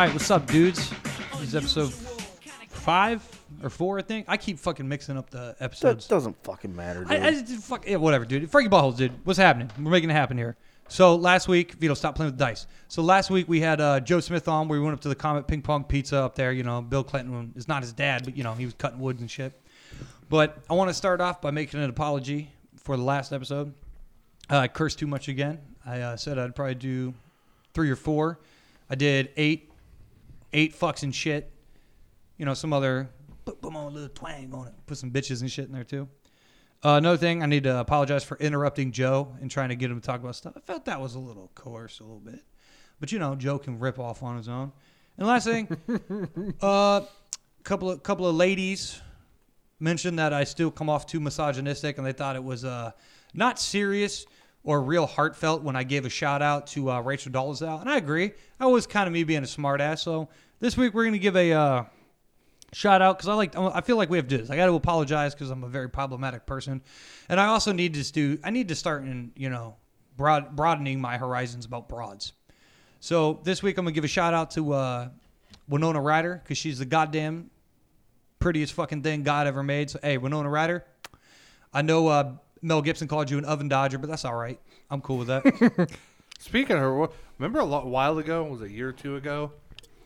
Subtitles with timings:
[0.00, 0.90] All right, what's up, dudes?
[1.32, 1.92] This is episode
[2.70, 3.22] five
[3.62, 4.24] or four, I think.
[4.28, 6.08] I keep fucking mixing up the That episodes.
[6.08, 7.12] doesn't fucking matter, dude.
[7.12, 8.50] I, I just fuck yeah, whatever, dude.
[8.50, 9.12] Frankie Buttholes, dude.
[9.24, 9.70] What's happening?
[9.78, 10.56] We're making it happen here.
[10.88, 12.66] So last week, Vito, stop playing with the dice.
[12.88, 15.14] So last week we had uh, Joe Smith on, where we went up to the
[15.14, 16.50] Comet Ping Pong Pizza up there.
[16.50, 19.20] You know, Bill Clinton is not his dad, but you know he was cutting woods
[19.20, 19.52] and shit.
[20.30, 23.74] But I want to start off by making an apology for the last episode.
[24.48, 25.58] Uh, I cursed too much again.
[25.84, 27.12] I uh, said I'd probably do
[27.74, 28.38] three or four.
[28.88, 29.69] I did eight,
[30.52, 31.52] eight fucks and shit.
[32.36, 33.10] You know, some other
[33.44, 34.74] put, put my own little twang on it.
[34.86, 36.08] Put some bitches and shit in there too.
[36.82, 40.00] Uh, another thing, I need to apologize for interrupting Joe and trying to get him
[40.00, 40.54] to talk about stuff.
[40.56, 42.40] I felt that was a little coarse, a little bit.
[43.00, 44.72] But you know, Joe can rip off on his own.
[45.18, 45.68] And last thing,
[46.62, 47.02] uh,
[47.62, 49.00] couple of couple of ladies
[49.78, 52.92] mentioned that I still come off too misogynistic, and they thought it was uh,
[53.34, 54.26] not serious
[54.62, 57.96] or real heartfelt when I gave a shout out to uh, Rachel Dolezal, and I
[57.96, 58.32] agree.
[58.58, 60.00] That was kind of me being a smartass.
[60.00, 60.28] So
[60.60, 61.84] this week we're gonna give a uh,
[62.72, 64.50] shout out because I like I feel like we have to do this.
[64.50, 66.82] I got to apologize because I'm a very problematic person,
[67.28, 69.76] and I also need to do I need to start in you know
[70.16, 72.32] broad, broadening my horizons about broads.
[73.00, 75.08] So this week I'm gonna give a shout out to uh,
[75.68, 77.50] Winona Ryder because she's the goddamn
[78.38, 79.90] prettiest fucking thing God ever made.
[79.90, 80.84] So hey, Winona Ryder,
[81.72, 84.60] I know uh, Mel Gibson called you an oven dodger, but that's all right.
[84.90, 85.90] I'm cool with that.
[86.38, 87.08] Speaking of her,
[87.38, 89.52] remember a lot, while ago, was it a year or two ago,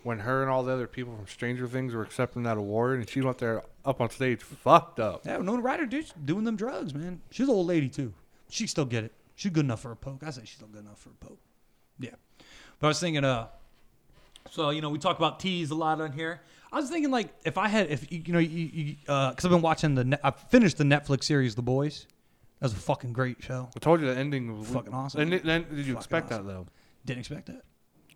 [0.02, 3.08] when her and all the other people from Stranger Things were accepting that award, and
[3.08, 5.25] she went there up on stage, fucked up.
[5.25, 7.20] yeah, Winona Ryder, dude, doing them drugs, man.
[7.30, 8.12] She's an old lady too.
[8.50, 9.12] She still get it.
[9.36, 10.22] She's good enough for a poke.
[10.25, 11.41] I say she's still good enough for a poke.
[11.98, 12.10] Yeah.
[12.78, 13.48] But I was thinking, uh,
[14.50, 16.41] so you know, we talk about teas a lot on here.
[16.72, 19.52] I was thinking, like, if I had, if you know, you, you uh, because I've
[19.52, 22.06] been watching the, net, I finished the Netflix series The Boys.
[22.60, 23.69] That was a fucking great show.
[23.76, 25.20] I told you the ending was Fucking awesome.
[25.20, 26.47] And then did you Fucking expect awesome.
[26.47, 26.66] that though?
[27.04, 27.62] Didn't expect that.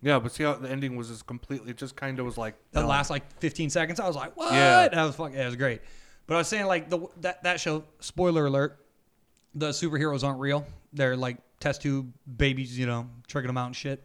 [0.01, 2.55] Yeah, but see how the ending was just completely, it just kind of was like
[2.71, 2.89] That done.
[2.89, 4.53] last like 15 seconds, I was like, what?
[4.53, 4.87] Yeah.
[4.87, 5.81] That was fucking, yeah, it was great.
[6.25, 8.85] But I was saying, like, the that, that show, spoiler alert,
[9.55, 10.65] the superheroes aren't real.
[10.93, 14.01] They're like test tube babies, you know, tricking them out and shit.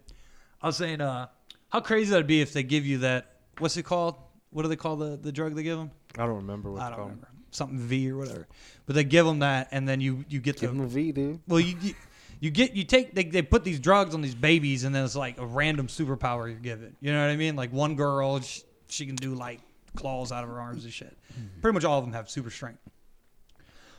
[0.61, 1.29] I was saying, uh,
[1.69, 4.17] how crazy that'd be if they give you that, what's it called?
[4.51, 5.91] What do they call the, the drug they give them?
[6.19, 7.11] I don't remember what I it's don't called.
[7.11, 7.29] remember.
[7.55, 8.49] Something V or whatever.
[8.87, 11.13] But they give them that, and then you, you get Give to him a V,
[11.13, 11.41] dude.
[11.47, 11.95] well, you, you
[12.41, 15.17] you get you take they, they put these drugs on these babies, and then it's
[15.17, 16.97] like a random superpower you're given.
[17.01, 17.57] You know what I mean?
[17.57, 19.61] Like one girl, she, she can do like
[19.97, 21.17] claws out of her arms and shit.
[21.33, 21.61] Mm-hmm.
[21.61, 22.81] Pretty much all of them have super strength.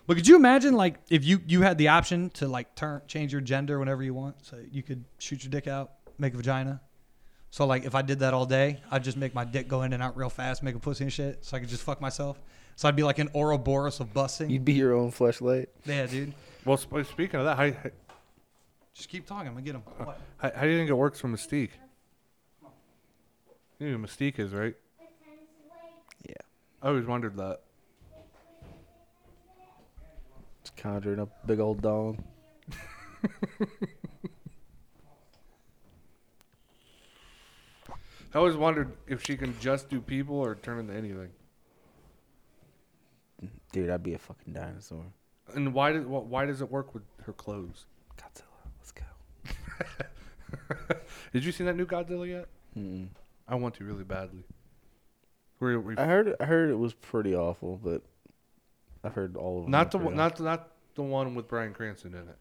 [0.08, 3.32] But could you imagine like if you you had the option to like turn change
[3.32, 6.82] your gender whenever you want, so you could shoot your dick out, make a vagina.
[7.50, 9.94] So like if I did that all day, I'd just make my dick go in
[9.94, 12.40] and out real fast, make a pussy and shit, so I could just fuck myself.
[12.76, 14.50] So I'd be like an Ouroboros of busing.
[14.50, 15.68] You'd be your own fleshlight.
[15.86, 16.34] yeah, dude.
[16.66, 17.92] Well, sp- speaking of that, how,
[18.94, 19.48] Just keep talking.
[19.48, 19.84] I'm gonna get him.
[20.00, 20.22] Uh, what?
[20.38, 21.72] how, how do you think it works for Mystique?
[23.80, 24.76] You know who Mystique is, right?
[26.28, 26.34] Yeah.
[26.82, 27.62] I always wondered that.
[30.64, 32.24] Just conjuring up a big old dong.
[38.34, 41.30] I always wondered if she can just do people or turn into anything.
[43.76, 45.04] Dude, I'd be a fucking dinosaur.
[45.54, 47.88] And why does why does it work with her clothes?
[48.18, 48.46] Godzilla,
[48.80, 50.96] let's go.
[51.34, 52.46] Did you see that new Godzilla yet?
[52.78, 53.10] Mm-mm.
[53.46, 54.46] I want to really badly.
[55.62, 58.02] I heard, I heard it was pretty awful, but
[59.04, 59.72] I've heard all of them.
[59.72, 62.38] not the one, not not the one with Bryan Cranston in it.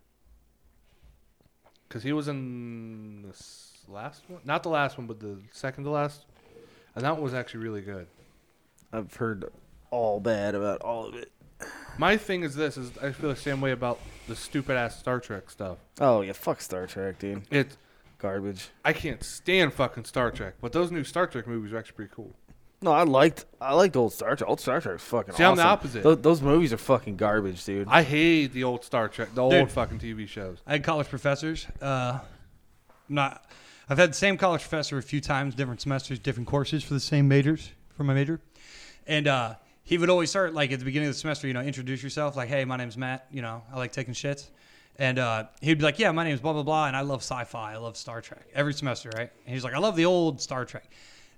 [1.89, 5.91] Because he was in the last one, not the last one, but the second to
[5.91, 6.27] last,
[6.95, 8.07] and that one was actually really good.
[8.93, 9.51] I've heard
[9.95, 11.31] all bad about all of it.
[11.99, 15.21] My thing is this: is I feel the same way about the stupid ass Star
[15.21, 15.79] Trek stuff.
[16.01, 17.43] Oh yeah, fuck Star Trek, dude.
[17.51, 17.77] It's
[18.19, 18.71] Garbage.
[18.85, 22.13] I can't stand fucking Star Trek, but those new Star Trek movies are actually pretty
[22.15, 22.35] cool.
[22.83, 24.49] No, I liked, I liked old Star Trek.
[24.51, 25.35] Old Star Trek's fucking.
[25.35, 26.03] See, I'm the opposite.
[26.03, 27.87] Tho- those movies are fucking garbage, dude.
[27.89, 29.61] I hate the old Star Trek, the Dude.
[29.61, 30.59] old fucking TV shows.
[30.67, 31.67] I had college professors.
[31.81, 32.19] Uh,
[33.09, 33.45] not,
[33.89, 37.01] I've had the same college professor a few times, different semesters, different courses for the
[37.01, 38.41] same majors for my major,
[39.07, 39.55] and uh,
[39.85, 42.37] he would always start like at the beginning of the semester, you know, introduce yourself,
[42.37, 43.27] like, "Hey, my name's Matt.
[43.31, 44.49] You know, I like taking shits,"
[44.97, 47.75] and uh, he'd be like, "Yeah, my name's blah blah blah, and I love sci-fi.
[47.75, 50.65] I love Star Trek every semester, right?" And he's like, "I love the old Star
[50.65, 50.91] Trek,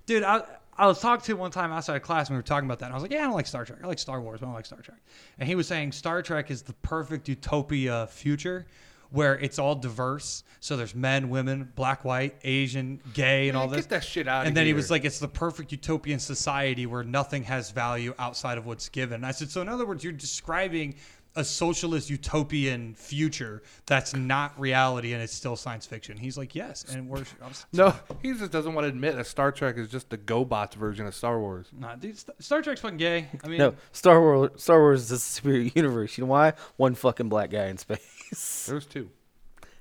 [0.06, 0.43] dude." I
[0.78, 2.78] I was talking to him one time outside of class, and we were talking about
[2.81, 2.87] that.
[2.87, 3.81] And I was like, "Yeah, I don't like Star Trek.
[3.82, 4.98] I like Star Wars, but I don't like Star Trek."
[5.38, 8.66] And he was saying Star Trek is the perfect utopia future
[9.11, 10.43] where it's all diverse.
[10.61, 13.82] So there's men, women, black, white, Asian, gay, and Man, all this.
[13.82, 16.87] Get that shit out of And then he was like, it's the perfect utopian society
[16.87, 19.17] where nothing has value outside of what's given.
[19.17, 20.97] And I said, so in other words, you're describing
[21.38, 26.17] a socialist utopian future that's not reality and it's still science fiction.
[26.17, 29.26] He's like, yes, and we're I was- No, he just doesn't want to admit that
[29.26, 31.67] Star Trek is just the GoBots version of Star Wars.
[31.79, 33.29] nah, dude, St- Star Trek's fucking gay.
[33.44, 34.50] I mean, No, Star Wars.
[34.56, 36.17] Star Wars is a superior universe.
[36.17, 36.55] You know why?
[36.79, 38.15] One fucking black guy in space.
[38.31, 39.11] There's two.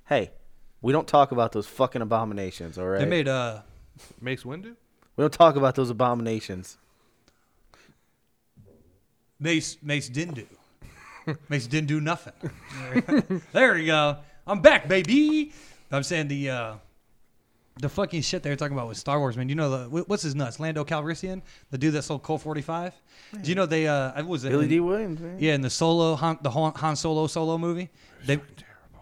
[0.06, 0.31] hey,
[0.81, 2.77] we don't talk about those fucking abominations.
[2.77, 3.00] All right.
[3.00, 3.62] they made uh
[4.21, 4.75] Mace Windu?
[5.15, 6.77] we don't talk about those abominations.
[9.39, 10.47] Mace Mace didn't do.
[11.50, 12.33] Mace didn't do nothing.
[13.51, 14.18] there you go.
[14.48, 15.51] I'm back, baby.
[15.91, 16.74] I'm saying the uh,
[17.81, 19.50] the fucking shit they were talking about with Star Wars, man.
[19.50, 20.60] You know the what's his nuts?
[20.60, 21.42] Lando Calrissian,
[21.72, 22.94] the dude that sold Colt 45.
[23.42, 24.80] Do you know they uh, I was it Billy in- D.
[24.80, 25.19] Williams.
[25.19, 25.38] Man.
[25.39, 27.89] Yeah, in the solo Han, the Han, Han Solo solo movie,
[28.25, 28.39] they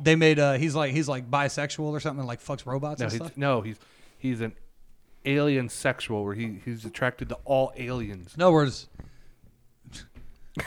[0.01, 3.11] they made uh he's like he's like bisexual or something, like fucks robots No, and
[3.11, 3.37] he's, stuff.
[3.37, 3.77] no, he's
[4.17, 4.53] he's an
[5.25, 8.33] alien sexual where he, he's attracted to all aliens.
[8.37, 8.87] No other words,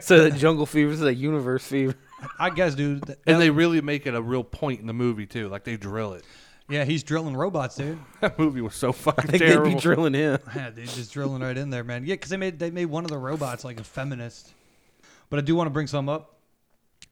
[0.00, 1.94] So that Jungle Fever is a universe fever.
[2.38, 3.02] I guess, dude.
[3.02, 5.48] that- And they really make it a real point in the movie too.
[5.48, 6.24] Like they drill it.
[6.68, 7.98] yeah, he's drilling robots, dude.
[8.20, 10.38] That movie was so I fucking think they'd be drilling him.
[10.56, 12.04] Yeah, dude, just drilling right in there, man.
[12.04, 14.52] Yeah, because they made they made one of the robots like a feminist.
[15.30, 16.34] But I do want to bring some up.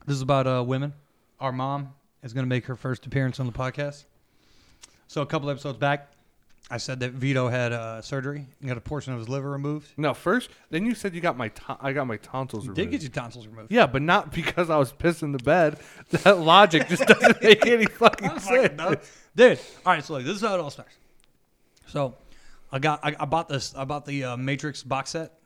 [0.06, 0.92] This is about uh, women.
[1.40, 1.92] Our mom
[2.22, 4.04] is going to make her first appearance on the podcast.
[5.06, 6.10] So a couple episodes back,
[6.68, 9.88] I said that Vito had uh, surgery and got a portion of his liver removed.
[9.96, 12.76] no, first, then you said you got my ton- I got my tonsils removed.
[12.76, 13.70] did get your tonsils removed.
[13.72, 15.78] yeah, but not because I was pissing the bed.
[16.10, 18.76] That logic just doesn't make any fucking Fucking sense.
[18.76, 18.96] no.
[19.36, 20.04] Dude, all right.
[20.04, 20.96] So look, this is how it all starts.
[21.86, 22.16] So,
[22.72, 25.38] I got I, I bought this I bought the uh, Matrix box set,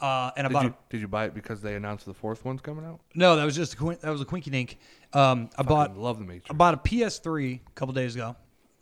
[0.00, 2.14] uh, and I Did bought you, a, did you buy it because they announced the
[2.14, 2.98] fourth one's coming out?
[3.14, 4.78] no that was just a that was a quinky dink.
[5.12, 6.50] Um, I bought love the Matrix.
[6.50, 8.34] I bought a PS3 a couple days ago,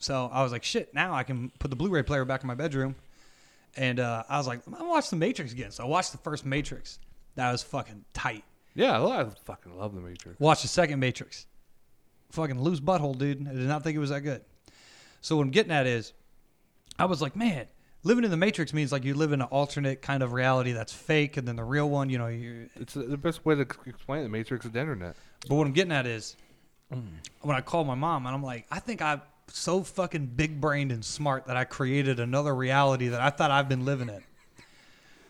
[0.02, 0.93] so I was like, shit.
[0.94, 2.94] Now I can put the Blu-ray player back in my bedroom,
[3.76, 5.70] and uh, I was like, I'm gonna watch the Matrix again.
[5.70, 6.99] So I watched the first Matrix.
[7.37, 8.44] That was fucking tight.
[8.75, 10.38] yeah, I I fucking love the Matrix.
[10.40, 11.46] Watch the second Matrix.
[12.32, 13.46] Fucking loose butthole, dude.
[13.46, 14.43] I did not think it was that good.
[15.20, 16.12] So what I'm getting at is,
[16.99, 17.66] I was like, man,
[18.02, 20.93] living in the Matrix means like you live in an alternate kind of reality that's
[20.93, 22.26] fake, and then the real one, you know.
[22.26, 25.14] You, It's the best way to explain the Matrix is the internet.
[25.49, 26.37] but what I'm getting at is,
[27.40, 29.22] when I called my mom, and I'm like, I think I'm
[29.54, 33.69] so fucking big brained and smart that I created another reality that I thought I've
[33.69, 34.22] been living in.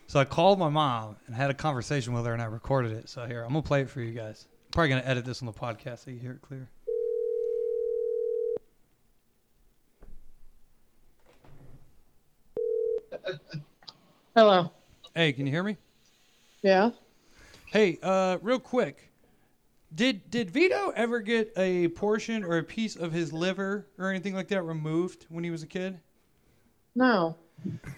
[0.06, 3.08] So I called my mom and had a conversation with her, and I recorded it.
[3.08, 4.46] So here, I'm gonna play it for you guys.
[4.70, 6.68] Probably gonna edit this on the podcast so you hear it clear.
[14.34, 14.70] Hello.
[15.14, 15.76] Hey, can you hear me?
[16.62, 16.90] Yeah.
[17.66, 19.11] Hey, uh, real quick,
[19.94, 24.34] did did Vito ever get a portion or a piece of his liver or anything
[24.34, 26.00] like that removed when he was a kid?
[26.94, 27.36] No.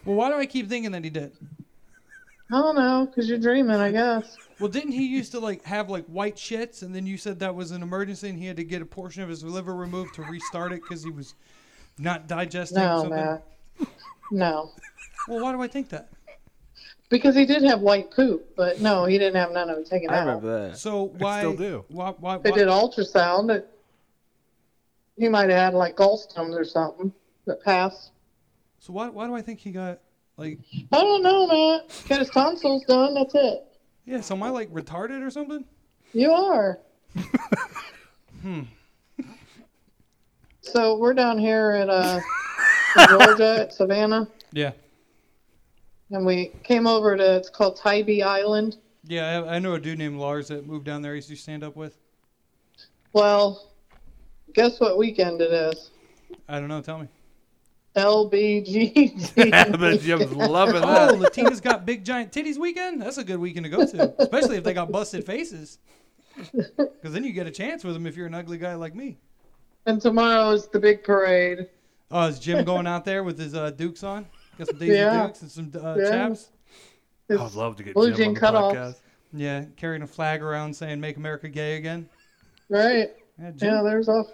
[0.05, 1.33] Well, why do I keep thinking that he did?
[2.51, 4.37] I don't know, cause you're dreaming, I guess.
[4.61, 7.55] Well, didn't he used to like have like white shits, and then you said that
[7.55, 10.23] was an emergency, and he had to get a portion of his liver removed to
[10.23, 11.35] restart it because he was
[11.99, 13.05] not digesting No?
[13.05, 13.47] Matt.
[14.31, 14.71] No.
[15.27, 16.11] Well, why do I think that?
[17.11, 20.11] Because he did have white poop, but no, he didn't have none of it taken
[20.11, 20.27] I out.
[20.27, 20.79] remember that.
[20.79, 21.41] So why?
[21.41, 21.85] still do.
[21.89, 22.11] Why?
[22.19, 22.39] Why?
[22.39, 23.51] They did ultrasound.
[23.55, 23.69] It,
[25.17, 27.13] he might have had like gallstones or something
[27.47, 28.11] that passed.
[28.79, 29.09] so why?
[29.09, 30.01] Why do I think he got
[30.37, 30.59] like?
[30.93, 31.81] I don't know, man.
[32.09, 33.15] Got his tonsils done.
[33.15, 33.65] That's it.
[34.07, 34.21] Yeah.
[34.23, 35.65] So am I like retarded or something?
[36.13, 36.79] You are.
[38.43, 38.65] Hmm.
[40.61, 42.21] So we're down here at uh,
[43.09, 44.73] Georgia at Savannah, Yeah.
[46.11, 48.77] And we came over to it's called Tybee Island.
[49.07, 51.13] Yeah, I, I know a dude named Lars that moved down there.
[51.13, 51.97] I used to stand up with.
[53.13, 53.71] Well,
[54.55, 55.91] guess what weekend it is?
[56.49, 56.81] I don't know.
[56.81, 57.09] Tell me.
[57.97, 59.53] LBGT.
[59.53, 61.19] I bet Jim's loving Oh, that.
[61.19, 63.01] Latina's got big giant titties weekend.
[63.01, 65.79] That's a good weekend to go to, especially if they got busted faces.
[66.37, 69.17] Because then you get a chance with them if you're an ugly guy like me.
[69.87, 71.69] and tomorrow is the big parade.
[72.11, 74.27] Oh, is Jim going out there with his uh, Dukes on?
[74.59, 75.27] Got some Daisy Yeah.
[75.27, 76.11] Dukes and some uh, Yeah.
[76.11, 76.51] chaps.
[77.31, 78.75] I would love to get Blue Jim jean on the cutoffs.
[78.75, 78.95] podcast.
[79.33, 82.09] Yeah, carrying a flag around saying "Make America Gay Again."
[82.69, 83.11] Right.
[83.41, 83.69] Yeah, Jim.
[83.75, 84.31] Yeah, there's all,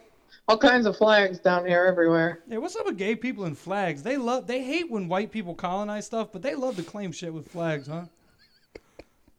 [0.49, 2.41] all kinds of flags down here everywhere.
[2.47, 4.03] Yeah, what's up with gay people and flags?
[4.03, 7.33] They love, they hate when white people colonize stuff, but they love to claim shit
[7.33, 8.05] with flags, huh?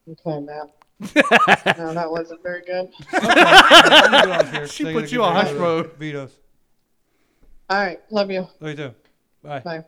[0.10, 0.72] Okay, Matt.
[1.78, 2.90] no, that wasn't very good.
[3.14, 4.68] I'm gonna go out here.
[4.68, 5.94] She So put you on hush of mode.
[5.98, 6.38] Vetoes.
[7.70, 8.48] All right, love you.
[8.60, 8.94] Love you too.
[9.44, 9.60] Bye.
[9.60, 9.86] Bye.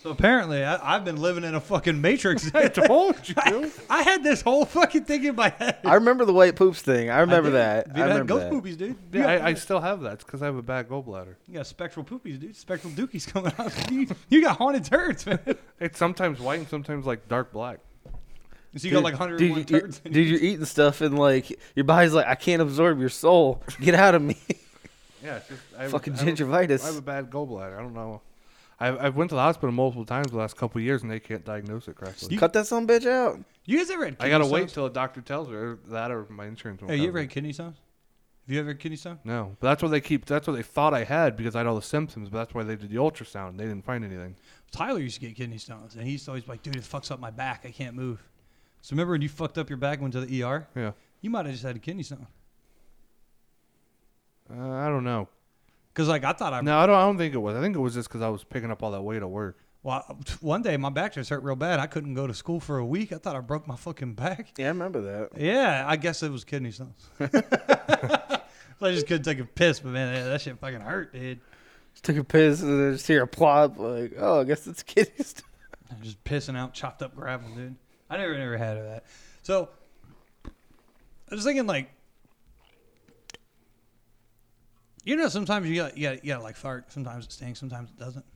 [0.00, 2.48] So apparently, I, I've been living in a fucking matrix.
[2.54, 3.34] I told you.
[3.38, 5.78] I, I had this whole fucking thing in my head.
[5.84, 7.10] I remember the white poops thing.
[7.10, 7.56] I remember did.
[7.56, 7.88] that.
[7.88, 8.52] Vito I had remember ghost that.
[8.52, 8.96] poopies, dude.
[9.12, 10.12] Yeah, I, I still have that.
[10.14, 11.34] It's because I have a bad gallbladder.
[11.48, 12.54] you got spectral poopies, dude.
[12.54, 13.90] Spectral dookies coming out.
[13.90, 15.40] you, you got haunted turds, man.
[15.80, 17.78] It's sometimes white and sometimes like dark black.
[18.76, 20.00] So you got like 101 dude, you- turds.
[20.04, 20.32] in dude, you.
[20.34, 23.64] you're eating stuff and like your body's like, I can't absorb your soul.
[23.80, 24.36] Get out of me.
[25.24, 26.84] Yeah, it's just I have, Fucking I have- gingivitis.
[26.84, 27.76] I have a bad gallbladder.
[27.76, 28.20] I don't know.
[28.80, 31.18] I've, I've went to the hospital multiple times the last couple of years and they
[31.20, 32.28] can't diagnose it correctly.
[32.32, 33.40] You, Cut that some bitch out.
[33.64, 34.52] You guys ever had I gotta stones?
[34.52, 36.80] wait till a doctor tells me or that or my insurance.
[36.80, 37.22] Won't Hey, you cover ever it.
[37.22, 37.76] had kidney stones?
[38.46, 39.18] Have you ever had kidney stone?
[39.24, 40.24] No, but that's what they keep.
[40.24, 42.30] That's what they thought I had because I had all the symptoms.
[42.30, 43.58] But that's why they did the ultrasound.
[43.58, 44.36] They didn't find anything.
[44.70, 46.82] Tyler used to get kidney stones, and he used to always be like, dude, it
[46.82, 47.66] fucks up my back.
[47.66, 48.26] I can't move.
[48.80, 50.66] So remember when you fucked up your back and went to the ER?
[50.74, 52.26] Yeah, You might have just had a kidney stone.
[54.50, 55.28] uh, I don't know.
[55.98, 56.60] Because, like, I thought I.
[56.60, 56.94] No, I don't.
[56.94, 57.56] I don't think it was.
[57.56, 59.58] I think it was just because I was picking up all that weight at work.
[59.82, 60.04] Well,
[60.40, 61.80] one day my back just hurt real bad.
[61.80, 63.12] I couldn't go to school for a week.
[63.12, 64.52] I thought I broke my fucking back.
[64.56, 65.30] Yeah, I remember that.
[65.36, 67.04] Yeah, I guess it was kidney stones.
[67.18, 71.40] I just couldn't take a piss, but man, that shit fucking hurt, dude.
[71.94, 73.76] Just took a piss and then just hear a plop.
[73.76, 75.42] Like, oh, I guess it's kidney stones.
[76.02, 77.74] Just pissing out chopped up gravel, dude.
[78.08, 79.04] I never, never had of that.
[79.42, 79.68] So
[80.46, 81.90] I was thinking, like,
[85.08, 86.92] you know, sometimes you got, you got, you got like fart.
[86.92, 87.58] Sometimes it stinks.
[87.58, 88.26] Sometimes it doesn't.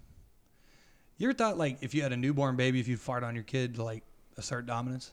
[1.18, 3.44] You ever thought, like, if you had a newborn baby, if you fart on your
[3.44, 4.02] kid, to, like,
[4.38, 5.12] assert dominance?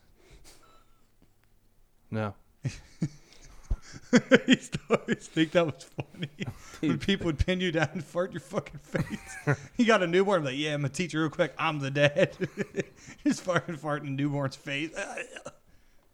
[2.09, 2.33] No.
[2.65, 6.29] I used to always think that was funny.
[6.79, 9.59] when people would pin you down and fart your fucking face.
[9.77, 11.53] you got a newborn, like, yeah, I'm a teacher real quick.
[11.59, 12.37] I'm the dad.
[13.25, 14.91] Just fucking farting in newborn's face.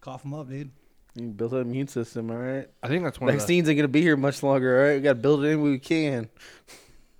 [0.01, 0.71] Cough them up, dude.
[1.15, 2.67] You build an immune system, all right?
[2.83, 3.29] I think that's one.
[3.29, 4.95] Of the, Vaccines ain't gonna be here much longer, all right?
[4.95, 6.29] We gotta build it in when we can.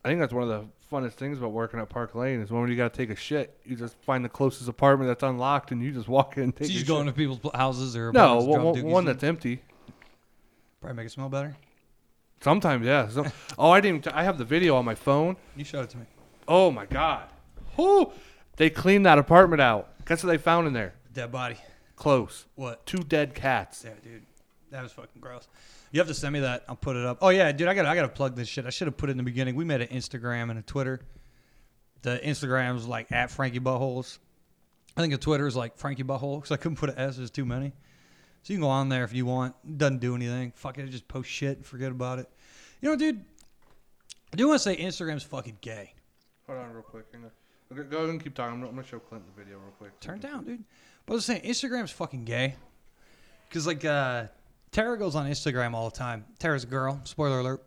[0.04, 2.70] I think that's one of the funnest things about working at Park Lane is when
[2.70, 5.82] you got to take a shit, you just find the closest apartment that's unlocked and
[5.82, 6.68] you just walk in and take.
[6.68, 9.04] So you just go into people's houses or No, apartments, one, drop one- dookies one
[9.04, 9.06] in?
[9.08, 9.62] that's empty.
[10.82, 11.56] probably make it smell better.
[12.42, 13.08] Sometimes, yeah.
[13.08, 13.26] So,
[13.58, 13.98] oh, I didn't.
[14.06, 15.38] Even t- I have the video on my phone.
[15.56, 16.06] You showed it to me.
[16.48, 17.30] Oh my god.
[17.78, 18.12] Whoo!
[18.58, 19.90] They cleaned that apartment out.
[20.06, 20.94] Guess what they found in there?
[21.14, 21.56] Dead body.
[21.96, 22.46] Close.
[22.56, 22.86] What?
[22.86, 23.84] Two dead cats.
[23.86, 24.26] Yeah, dude.
[24.72, 25.48] That was fucking gross.
[25.92, 26.64] You have to send me that.
[26.68, 27.20] I'll put it up.
[27.22, 27.68] Oh yeah, dude.
[27.68, 27.84] I got.
[27.84, 28.66] to I got to plug this shit.
[28.66, 29.56] I should have put it in the beginning.
[29.56, 31.02] We made an Instagram and a Twitter.
[32.02, 34.20] The Instagram Instagram's like at Frankie Buttholes.
[34.98, 37.18] I think the Twitter is like Frankie Butthole because I couldn't put an S.
[37.18, 37.74] There's too many.
[38.44, 39.56] So you can go on there if you want.
[39.78, 40.54] Doesn't do anything.
[40.56, 40.88] Fuck it.
[40.90, 42.30] Just post shit and forget about it.
[42.80, 43.24] You know, dude.
[44.32, 45.95] I do want to say Instagram's fucking gay.
[46.48, 47.06] Hold on, real quick.
[47.12, 47.32] Hang on.
[47.72, 48.62] Okay, go ahead and keep talking.
[48.62, 50.00] I'm gonna, show Clint the video real quick.
[50.00, 50.64] Turn down, dude.
[51.06, 52.56] But I was saying Instagram's fucking gay.
[53.52, 54.26] Cause like uh
[54.72, 56.26] Tara goes on Instagram all the time.
[56.40, 57.64] Tara's a girl, spoiler alert.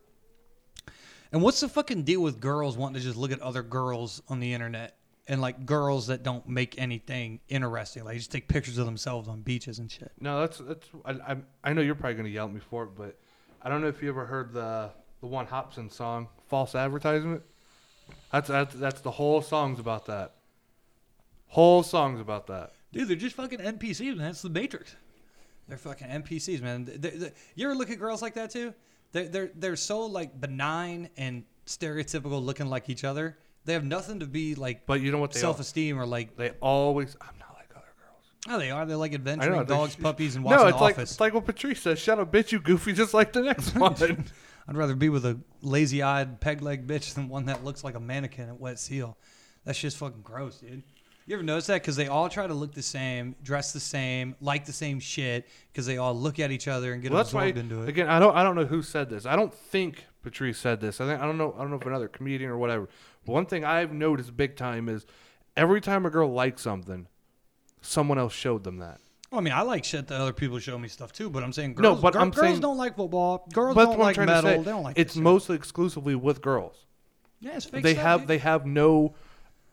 [1.32, 4.40] And what's the fucking deal with girls wanting to just look at other girls on
[4.40, 4.96] the internet?
[5.26, 8.04] And like girls that don't make anything interesting.
[8.04, 10.10] Like just take pictures of themselves on beaches and shit.
[10.20, 10.88] No, that's that's.
[11.04, 13.18] I, I I know you're probably gonna yell at me for it, but
[13.62, 17.42] I don't know if you ever heard the the one Hopsin song, "False Advertisement."
[18.32, 20.34] That's that's that's the whole song's about that.
[21.48, 22.72] Whole song's about that.
[22.92, 24.30] Dude, they're just fucking NPCs, man.
[24.30, 24.94] It's the Matrix.
[25.66, 26.84] They're fucking NPCs, man.
[26.84, 28.74] They- they- you ever look at girls like that too?
[29.12, 33.38] They're they're they're so like benign and stereotypical, looking like each other.
[33.64, 36.36] They have nothing to be like But you know what self esteem or like.
[36.36, 37.16] they always.
[37.20, 38.22] I'm not like other girls.
[38.48, 38.84] Oh, they are.
[38.86, 41.10] They're like adventuring know dogs, puppies, and watching No, The it's like Office.
[41.12, 41.98] it's like what Patrice says.
[41.98, 44.26] Shut up, bitch, you goofy, just like the next one.
[44.68, 48.50] I'd rather be with a lazy-eyed, peg-leg bitch than one that looks like a mannequin
[48.50, 49.16] at Wet Seal.
[49.64, 50.82] That's just fucking gross, dude.
[51.26, 51.82] You ever notice that?
[51.82, 55.46] Because they all try to look the same, dress the same, like the same shit,
[55.70, 57.46] because they all look at each other and get well, that's why.
[57.46, 57.88] absorbed into it.
[57.90, 59.26] Again, I don't I don't know who said this.
[59.26, 61.02] I don't think Patrice said this.
[61.02, 61.54] I think I don't know.
[61.58, 62.88] I don't know if another comedian or whatever.
[63.26, 65.04] But one thing I've noticed big time is
[65.54, 67.08] every time a girl likes something,
[67.82, 68.98] someone else showed them that.
[69.30, 71.52] Well, I mean, I like shit that other people show me stuff too, but I'm
[71.52, 73.46] saying girls, No, but gir- I'm girls saying- don't like football.
[73.52, 74.42] Girls don't like metal.
[74.50, 74.56] say.
[74.58, 75.22] They don't like it's this shit.
[75.22, 76.86] mostly exclusively with girls.
[77.40, 78.28] yeah, it's fake they stuff, have dude.
[78.28, 79.14] they have no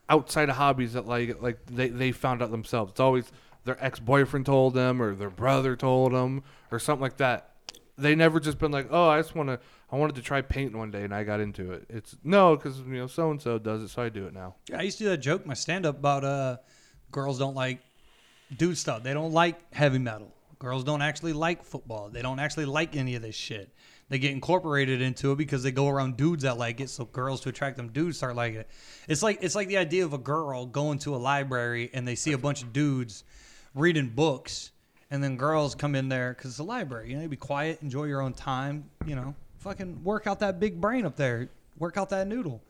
[0.09, 2.91] outside of hobbies that like like they, they found out themselves.
[2.91, 3.31] It's always
[3.63, 7.51] their ex boyfriend told them or their brother told them or something like that.
[7.97, 9.59] They never just been like, oh, I just want to.
[9.89, 11.85] I wanted to try painting one day and I got into it.
[11.89, 14.55] It's no, because you know so and so does it, so I do it now.
[14.69, 16.57] Yeah, I used to do that joke in my stand up about uh
[17.11, 17.79] girls don't like
[18.55, 19.03] dude stuff.
[19.03, 20.31] They don't like heavy metal.
[20.59, 22.09] Girls don't actually like football.
[22.09, 23.69] They don't actually like any of this shit.
[24.07, 26.89] They get incorporated into it because they go around dudes that like it.
[26.89, 28.69] So girls to attract them dudes start liking it.
[29.07, 32.15] It's like it's like the idea of a girl going to a library and they
[32.15, 33.23] see a bunch of dudes
[33.73, 34.71] reading books,
[35.11, 37.09] and then girls come in there because it's a library.
[37.09, 38.85] You know, you be quiet, enjoy your own time.
[39.05, 41.49] You know, fucking work out that big brain up there.
[41.77, 42.61] Work out that noodle.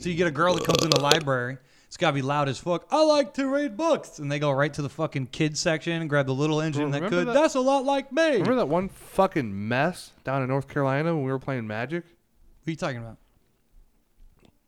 [0.00, 1.56] So you get a girl that comes in the library.
[1.92, 2.86] It's gotta be loud as fuck.
[2.90, 6.08] I like to read books, and they go right to the fucking kids section and
[6.08, 7.26] grab the little engine that could.
[7.28, 8.30] that- That's a lot like me.
[8.30, 12.04] Remember that one fucking mess down in North Carolina when we were playing Magic?
[12.04, 13.18] What are you talking about?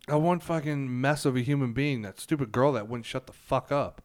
[0.06, 2.02] That one fucking mess of a human being.
[2.02, 4.02] That stupid girl that wouldn't shut the fuck up.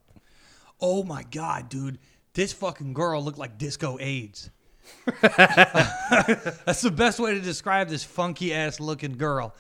[0.80, 2.00] Oh my god, dude!
[2.36, 4.50] This fucking girl looked like disco AIDS.
[5.22, 9.54] That's the best way to describe this funky ass looking girl.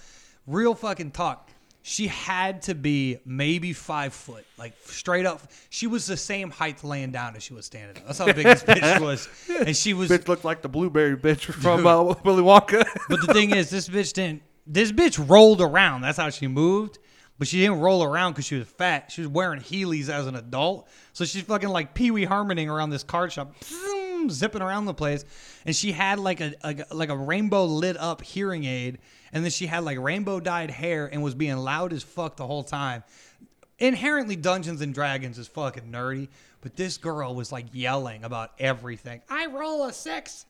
[0.47, 1.49] Real fucking talk.
[1.81, 5.41] She had to be maybe five foot, like straight up.
[5.69, 8.05] She was the same height laying down as she was standing up.
[8.05, 9.29] That's how big this bitch was,
[9.65, 10.09] and she was.
[10.09, 12.85] Bitch looked like the blueberry bitch from uh, Willy Wonka.
[13.07, 14.43] But the thing is, this bitch didn't.
[14.67, 16.01] This bitch rolled around.
[16.01, 16.99] That's how she moved.
[17.39, 19.11] But she didn't roll around because she was fat.
[19.11, 22.89] She was wearing Heelys as an adult, so she's fucking like Pee Wee Harmoning around
[22.89, 23.55] this card shop,
[24.27, 25.23] zipping around the place.
[25.65, 28.97] And she had like a, a like a rainbow lit up hearing aid,
[29.31, 32.47] and then she had like rainbow dyed hair and was being loud as fuck the
[32.47, 33.03] whole time
[33.79, 36.27] inherently Dungeons and Dragons is fucking nerdy,
[36.61, 39.21] but this girl was like yelling about everything.
[39.29, 40.45] I roll a six,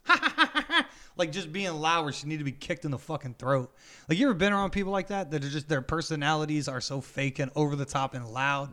[1.17, 3.71] like just being loud where she needed to be kicked in the fucking throat.
[4.07, 6.99] Like you ever been around people like that that are just their personalities are so
[6.99, 8.69] fake and over the top and loud.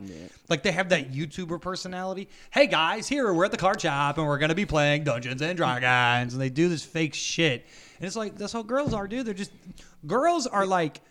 [0.48, 2.28] Like they have that YouTuber personality.
[2.50, 5.56] Hey guys, here we're at the card shop and we're gonna be playing Dungeons and
[5.58, 7.66] Dragons, and they do this fake shit.
[7.98, 9.26] And it's like that's how girls are, dude.
[9.26, 9.52] They're just
[10.06, 11.02] girls are like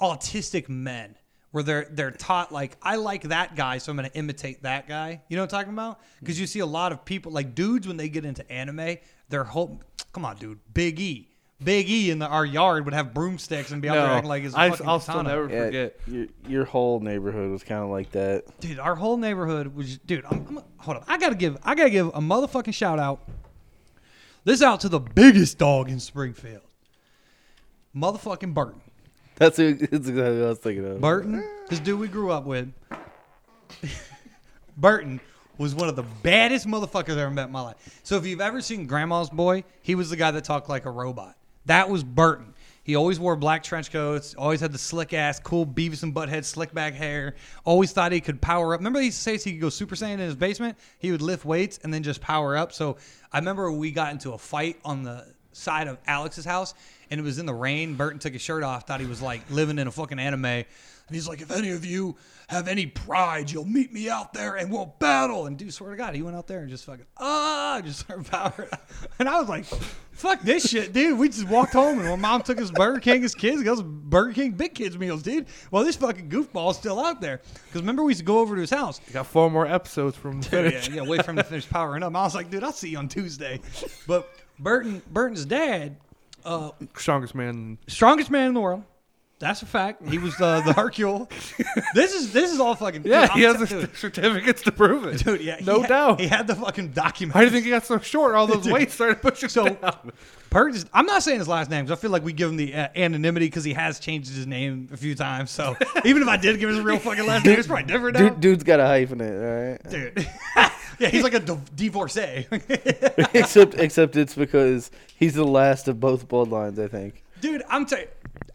[0.00, 1.16] autistic men
[1.50, 5.22] where they're they're taught like I like that guy, so I'm gonna imitate that guy.
[5.28, 5.98] You know what I'm talking about?
[6.00, 6.16] Mm-hmm.
[6.20, 8.96] Because you see a lot of people like dudes when they get into anime,
[9.28, 9.80] their whole
[10.12, 11.24] come on, dude, Big E.
[11.64, 14.44] Big E in the, our yard would have broomsticks and be out there acting like
[14.44, 15.28] his I, fucking I'll still katana.
[15.30, 16.00] never Yeah, forget.
[16.06, 18.44] your, your whole neighborhood was kind of like that.
[18.60, 18.78] dude.
[18.78, 20.24] Our whole neighborhood was, dude.
[20.24, 23.28] I'm, I'm, hold on, I gotta give, I gotta give a motherfucking shout out.
[24.44, 26.62] This out to the biggest dog in Springfield,
[27.94, 28.80] motherfucking Burton.
[29.38, 31.00] That's, who, that's exactly what I was thinking of.
[31.00, 32.72] Burton, this dude we grew up with.
[34.76, 35.20] Burton
[35.56, 38.00] was one of the baddest motherfuckers I ever met in my life.
[38.04, 40.90] So if you've ever seen Grandma's Boy, he was the guy that talked like a
[40.90, 41.36] robot.
[41.66, 42.54] That was Burton.
[42.88, 46.42] He always wore black trench coats, always had the slick ass, cool Beavis and Butthead
[46.46, 47.34] slick back hair.
[47.66, 48.80] Always thought he could power up.
[48.80, 50.78] Remember he used to say he could go Super Saiyan in his basement?
[50.98, 52.72] He would lift weights and then just power up.
[52.72, 52.96] So
[53.30, 55.26] I remember we got into a fight on the
[55.58, 56.74] side of Alex's house
[57.10, 57.94] and it was in the rain.
[57.94, 60.44] Burton took his shirt off, thought he was like living in a fucking anime.
[60.44, 62.16] And he's like, if any of you
[62.48, 65.46] have any pride, you'll meet me out there and we'll battle.
[65.46, 68.26] And dude, swear to God, he went out there and just fucking, ah, just started
[68.26, 68.90] powering up.
[69.18, 69.64] And I was like,
[70.12, 71.18] fuck this shit, dude.
[71.18, 73.62] We just walked home and my mom took us Burger King as kids.
[73.62, 75.46] Goes Burger King big kids meals, dude.
[75.70, 77.40] Well, this fucking goofball's still out there.
[77.66, 79.00] Because remember, we used to go over to his house.
[79.10, 82.14] Got four more episodes from the Yeah, yeah, wait for him to finish powering up.
[82.14, 83.60] I was like, dude, I'll see you on Tuesday.
[84.06, 85.96] But Burton, Burton's dad,
[86.44, 87.78] uh, Strongest man.
[87.86, 88.84] strongest man in the world.
[89.40, 90.04] That's a fact.
[90.08, 91.30] He was uh, the Hercule.
[91.94, 93.02] this is this is all fucking.
[93.04, 95.18] Yeah, dude, he I'm has t- the dude, certificates to prove it.
[95.24, 96.20] dude, yeah, he no had- doubt.
[96.20, 97.34] He had the fucking document.
[97.34, 98.34] How do you think he got so short?
[98.34, 98.72] All those Dude.
[98.72, 100.10] weights started pushing So, down.
[100.50, 102.74] Burton's, I'm not saying his last name 'cause I feel like we give him the
[102.74, 105.52] uh, anonymity because he has changed his name a few times.
[105.52, 108.18] So even if I did give him his real fucking last name, it's probably different
[108.18, 108.30] now.
[108.30, 109.88] Dude, dude's got a hyphen in it, all right?
[109.88, 110.28] Dude.
[111.00, 112.46] yeah, he's like a div- divorcee.
[113.32, 117.22] except, except it's because he's the last of both bloodlines, I think.
[117.40, 118.08] Dude, I'm telling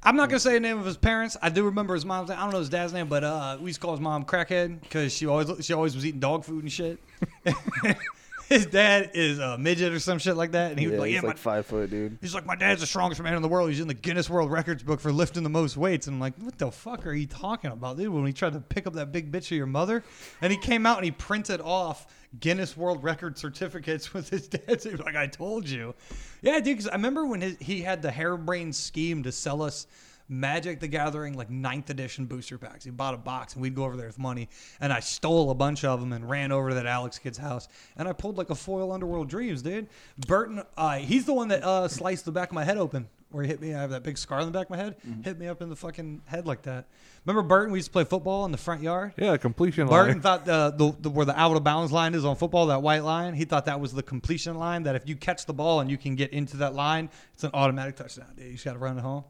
[0.05, 1.37] I'm not gonna say the name of his parents.
[1.41, 2.29] I do remember his mom's.
[2.29, 2.37] name.
[2.37, 4.81] I don't know his dad's name, but uh, we used to call his mom crackhead
[4.81, 6.99] because she always she always was eating dog food and shit.
[8.49, 11.11] his dad is a midget or some shit like that, and he yeah, was like,
[11.11, 12.17] "Yeah, my, like five foot, dude.
[12.21, 13.69] he's like my dad's the strongest man in the world.
[13.69, 16.33] He's in the Guinness World Records book for lifting the most weights." And I'm like,
[16.37, 19.11] "What the fuck are you talking about, dude?" When he tried to pick up that
[19.11, 20.03] big bitch of your mother,
[20.41, 22.07] and he came out and he printed off
[22.39, 24.97] Guinness World Record certificates with his dad's name.
[24.97, 25.93] Like I told you,
[26.41, 26.77] yeah, dude.
[26.77, 29.87] Because I remember when his, he had the harebrained scheme to sell us.
[30.29, 32.85] Magic the Gathering, like ninth edition booster packs.
[32.85, 34.49] He bought a box and we'd go over there with money.
[34.79, 37.67] And I stole a bunch of them and ran over to that Alex kid's house.
[37.97, 39.87] And I pulled like a foil Underworld Dreams, dude.
[40.27, 43.43] Burton, uh, he's the one that uh, sliced the back of my head open where
[43.43, 43.73] he hit me.
[43.73, 44.95] I have that big scar on the back of my head.
[45.23, 46.85] Hit me up in the fucking head like that.
[47.25, 47.71] Remember Burton?
[47.71, 49.13] We used to play football in the front yard.
[49.17, 50.21] Yeah, completion Barton line.
[50.21, 53.03] thought uh, the, the where the out of bounds line is on football, that white
[53.03, 53.33] line.
[53.33, 54.83] He thought that was the completion line.
[54.83, 57.51] That if you catch the ball and you can get into that line, it's an
[57.53, 58.27] automatic touchdown.
[58.35, 59.23] Dude, you just got to run it home.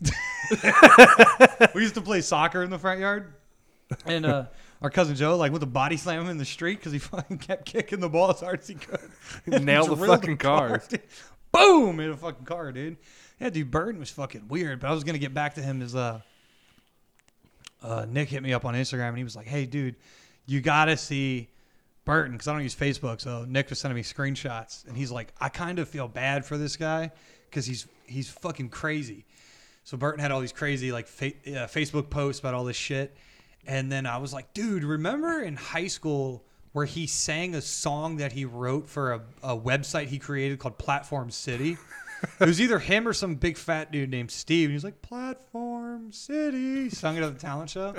[1.74, 3.34] we used to play soccer in the front yard,
[4.06, 4.46] and uh,
[4.82, 7.38] our cousin Joe like with a body slam him in the street because he fucking
[7.38, 9.00] kept kicking the ball as hard as he could.
[9.46, 11.02] Nailed the fucking car, dude.
[11.52, 12.00] Boom!
[12.00, 12.96] In a fucking car, dude.
[13.40, 13.70] Yeah, dude.
[13.70, 16.20] Burton was fucking weird, but I was gonna get back to him as uh
[17.84, 19.96] uh, Nick hit me up on Instagram and he was like, "Hey, dude,
[20.46, 21.50] you gotta see
[22.04, 25.32] Burton because I don't use Facebook." So Nick was sending me screenshots, and he's like,
[25.38, 27.12] "I kind of feel bad for this guy
[27.50, 29.26] because he's he's fucking crazy."
[29.84, 33.14] So Burton had all these crazy like fa- uh, Facebook posts about all this shit,
[33.66, 38.16] and then I was like, "Dude, remember in high school?" Where he sang a song
[38.16, 41.78] that he wrote for a, a website he created called Platform City.
[42.40, 44.64] it was either him or some big fat dude named Steve.
[44.64, 46.90] And he was like, Platform City.
[46.90, 47.94] Sung it at the talent show.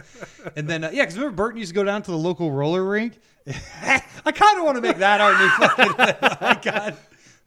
[0.57, 2.83] And then, uh, yeah, because remember Burton used to go down to the local roller
[2.83, 3.17] rink?
[3.47, 6.37] I kind of want to make that our new fucking.
[6.41, 6.97] my God.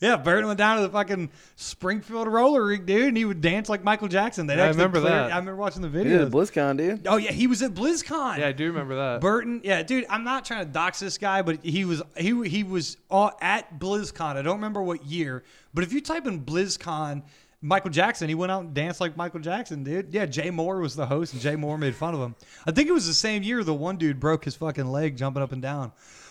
[0.01, 3.69] Yeah, Burton went down to the fucking Springfield roller rink, dude, and he would dance
[3.69, 4.47] like Michael Jackson.
[4.47, 5.33] They Yeah, I remember that.
[5.33, 6.19] I remember watching the video.
[6.19, 6.33] He did.
[6.33, 7.07] BlizzCon, dude.
[7.09, 8.39] Oh yeah, he was at BlizzCon.
[8.39, 9.21] Yeah, I do remember that.
[9.21, 10.07] Burton, yeah, dude.
[10.09, 13.81] I'm not trying to dox this guy, but he was he he was all at
[13.81, 14.37] BlizzCon.
[14.37, 15.43] I don't remember what year,
[15.75, 17.25] but if you type in BlizzCon,
[17.61, 20.15] Michael Jackson, he went out and danced like Michael Jackson, dude.
[20.15, 22.37] Yeah, Jay Mohr was the host, and Jay Mohr made fun of him.
[22.65, 25.43] I think it was the same year the one dude broke his fucking leg jumping
[25.43, 25.91] up and down.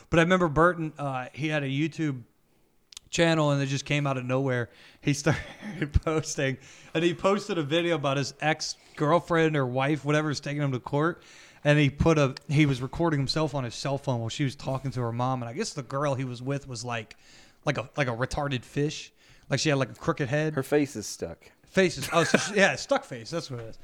[0.09, 2.21] But I remember Burton, uh, he had a YouTube
[3.09, 4.69] channel and it just came out of nowhere.
[5.01, 5.41] He started
[6.05, 6.57] posting
[6.93, 10.71] and he posted a video about his ex girlfriend or wife, whatever, is taking him
[10.71, 11.21] to court.
[11.63, 14.55] And he put a he was recording himself on his cell phone while she was
[14.55, 15.41] talking to her mom.
[15.41, 17.15] And I guess the girl he was with was like
[17.65, 19.11] like a like a retarded fish.
[19.49, 20.53] Like she had like a crooked head.
[20.53, 21.37] Her face is stuck.
[21.65, 22.09] faces.
[22.13, 23.29] Oh, so she, yeah, stuck face.
[23.29, 23.77] That's what it is.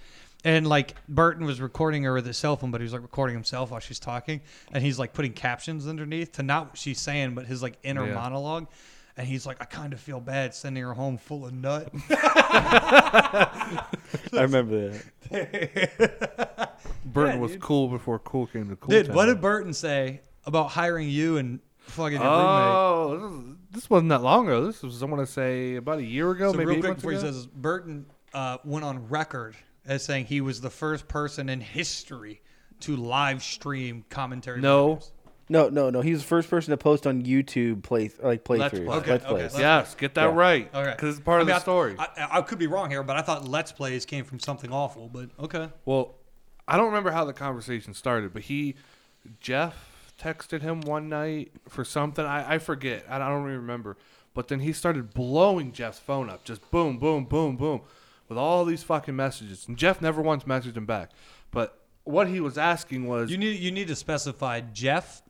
[0.45, 3.33] And like Burton was recording her with his cell phone, but he was like recording
[3.35, 4.41] himself while she's talking,
[4.73, 8.05] and he's like putting captions underneath to not what she's saying, but his like inner
[8.05, 8.13] Yeah.
[8.15, 8.67] monologue.
[9.15, 11.89] And he's like, I kind of feel bad sending her home full of nut.
[12.09, 13.85] I
[14.33, 14.89] remember
[15.29, 16.79] that.
[17.05, 17.61] Burton Yeah, was dude.
[17.61, 18.89] cool before cool came to cool.
[18.89, 19.15] Dude, Town.
[19.15, 22.73] what did Burton say about hiring you and fucking your roommate?
[22.75, 24.65] Oh, this, wasn't that long ago.
[24.65, 27.01] This was, I want to say, about a year ago, So maybe real quick months
[27.03, 31.49] before he says, Burton uh, went on record as saying he was the first person
[31.49, 32.41] in history
[32.81, 34.59] to live stream commentary.
[34.59, 34.95] No.
[34.95, 35.11] videos.
[35.49, 36.01] No, no, no.
[36.01, 38.59] He was the first person to post on YouTube play like playthroughs.
[38.59, 38.85] Let's playthroughs.
[38.85, 38.95] play.
[38.97, 39.43] Okay, Let's okay, plays.
[39.53, 40.35] let's- yes, get that Yeah.
[40.35, 40.69] right.
[40.73, 40.91] Okay.
[40.91, 41.95] Because it's part I of mean, the I- story.
[41.99, 45.09] I, I could be wrong here, but I thought Let's Plays came from something awful.
[45.09, 45.69] But okay.
[45.85, 46.15] Well,
[46.67, 48.75] I don't remember how the conversation started, but he,
[49.41, 52.25] Jeff, texted him one night for something.
[52.25, 53.05] I, I forget.
[53.09, 53.97] I don't even remember.
[54.33, 57.81] But then he started blowing Jeff's phone up, just boom, boom, boom, boom,
[58.29, 59.67] with all these fucking messages.
[59.67, 61.11] And Jeff never once messaged him back.
[61.51, 65.21] But what he was asking was, You need you need to specify Jeff.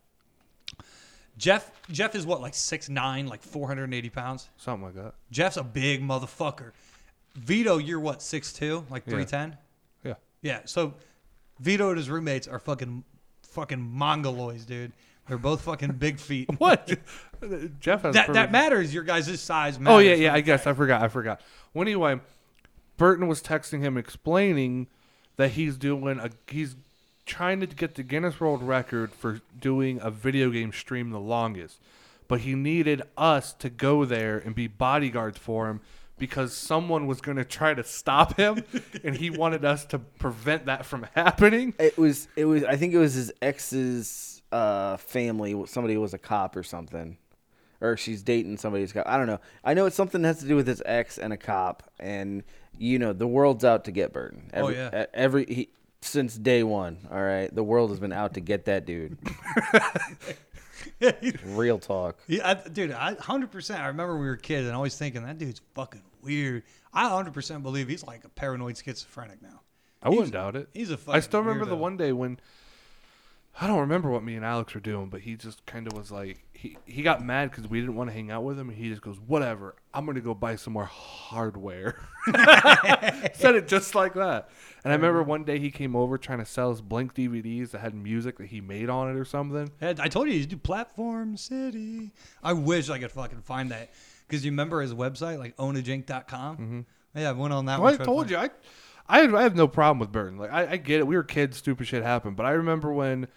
[1.37, 4.49] Jeff Jeff is what like six nine, like four hundred and eighty pounds.
[4.57, 5.13] something like that.
[5.31, 6.71] Jeff's a big motherfucker.
[7.35, 9.11] Vito, you're what six two, like Yeah.
[9.13, 9.57] three ten.
[10.03, 10.13] Yeah.
[10.41, 10.59] Yeah.
[10.65, 10.93] So
[11.59, 13.03] Vito and his roommates are fucking
[13.43, 14.91] fucking mongoloids, dude.
[15.27, 16.49] They're both fucking big feet.
[16.59, 16.87] What?
[17.79, 18.93] Jeff has That perfect- that matters.
[18.93, 19.95] Your guys' size matters.
[19.95, 20.33] Oh yeah, yeah.
[20.33, 21.01] I guess I forgot.
[21.01, 21.41] I forgot.
[21.73, 22.19] Well, anyway,
[22.97, 24.87] Burton was texting him explaining
[25.37, 26.75] that he's doing a he's
[27.25, 31.79] trying to get the Guinness World Record for doing a video game stream the longest,
[32.27, 35.81] but he needed us to go there and be bodyguards for him
[36.19, 38.63] because someone was going to try to stop him,
[39.03, 41.73] and he wanted us to prevent that from happening.
[41.79, 42.27] It was.
[42.35, 42.63] It was.
[42.63, 45.61] I think it was his ex's uh, family.
[45.67, 47.17] Somebody was a cop or something,
[47.81, 49.07] or she's dating somebody's cop.
[49.07, 49.39] I don't know.
[49.63, 52.43] I know it's something that has to do with his ex and a cop, and
[52.77, 54.49] you know the world's out to get Burton.
[54.53, 55.03] Oh, yeah.
[55.03, 55.69] e- Every he,
[56.05, 56.97] since day one.
[57.11, 59.17] All right, the world has been out to get that dude.
[61.45, 62.17] Real talk.
[62.27, 63.81] Yeah, I, dude, I hundred percent.
[63.81, 66.63] I remember we were kids and always thinking that dude's fucking weird.
[66.93, 69.61] I hundred percent believe he's like a paranoid schizophrenic now.
[70.01, 70.69] I wouldn't doubt it.
[70.73, 72.39] He's a I fucking I still remember the one day when
[73.61, 76.11] I don't remember what me and Alex were doing, but he just kind of was
[76.11, 78.77] like he he got mad because we didn't want to hang out with him, and
[78.77, 81.95] he just goes, "Whatever, I'm gonna go buy some more hardware."
[83.35, 84.49] Said it just like that.
[84.83, 87.81] And I remember one day he came over trying to sell us Blink DVDs that
[87.81, 89.71] had music that he made on it or something.
[89.79, 92.11] Hey, I told you he's do Platform City.
[92.41, 93.91] I wish I could fucking find that
[94.27, 96.57] because you remember his website like ownajink.com.
[96.57, 96.79] Mm-hmm.
[97.19, 97.79] Yeah, I went on that.
[97.79, 98.01] Well, one.
[98.01, 98.49] I told you, I,
[99.07, 100.37] I, I have no problem with Burton.
[100.37, 101.07] Like, I, I get it.
[101.07, 102.35] We were kids, stupid shit happened.
[102.35, 103.27] But I remember when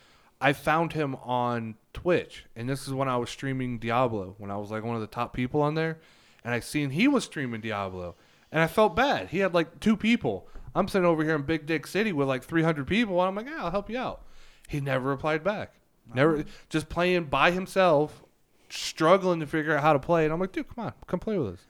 [0.40, 4.57] I found him on Twitch, and this is when I was streaming Diablo, when I
[4.57, 5.98] was like one of the top people on there,
[6.44, 8.14] and I seen he was streaming Diablo,
[8.52, 9.29] and I felt bad.
[9.29, 10.46] He had like two people.
[10.74, 13.46] I'm sitting over here in Big Dick City with like 300 people, and I'm like,
[13.46, 14.22] yeah, I'll help you out.
[14.68, 15.72] He never replied back.
[16.14, 18.22] Never, just playing by himself,
[18.68, 20.24] struggling to figure out how to play.
[20.24, 21.66] And I'm like, dude, come on, come play with us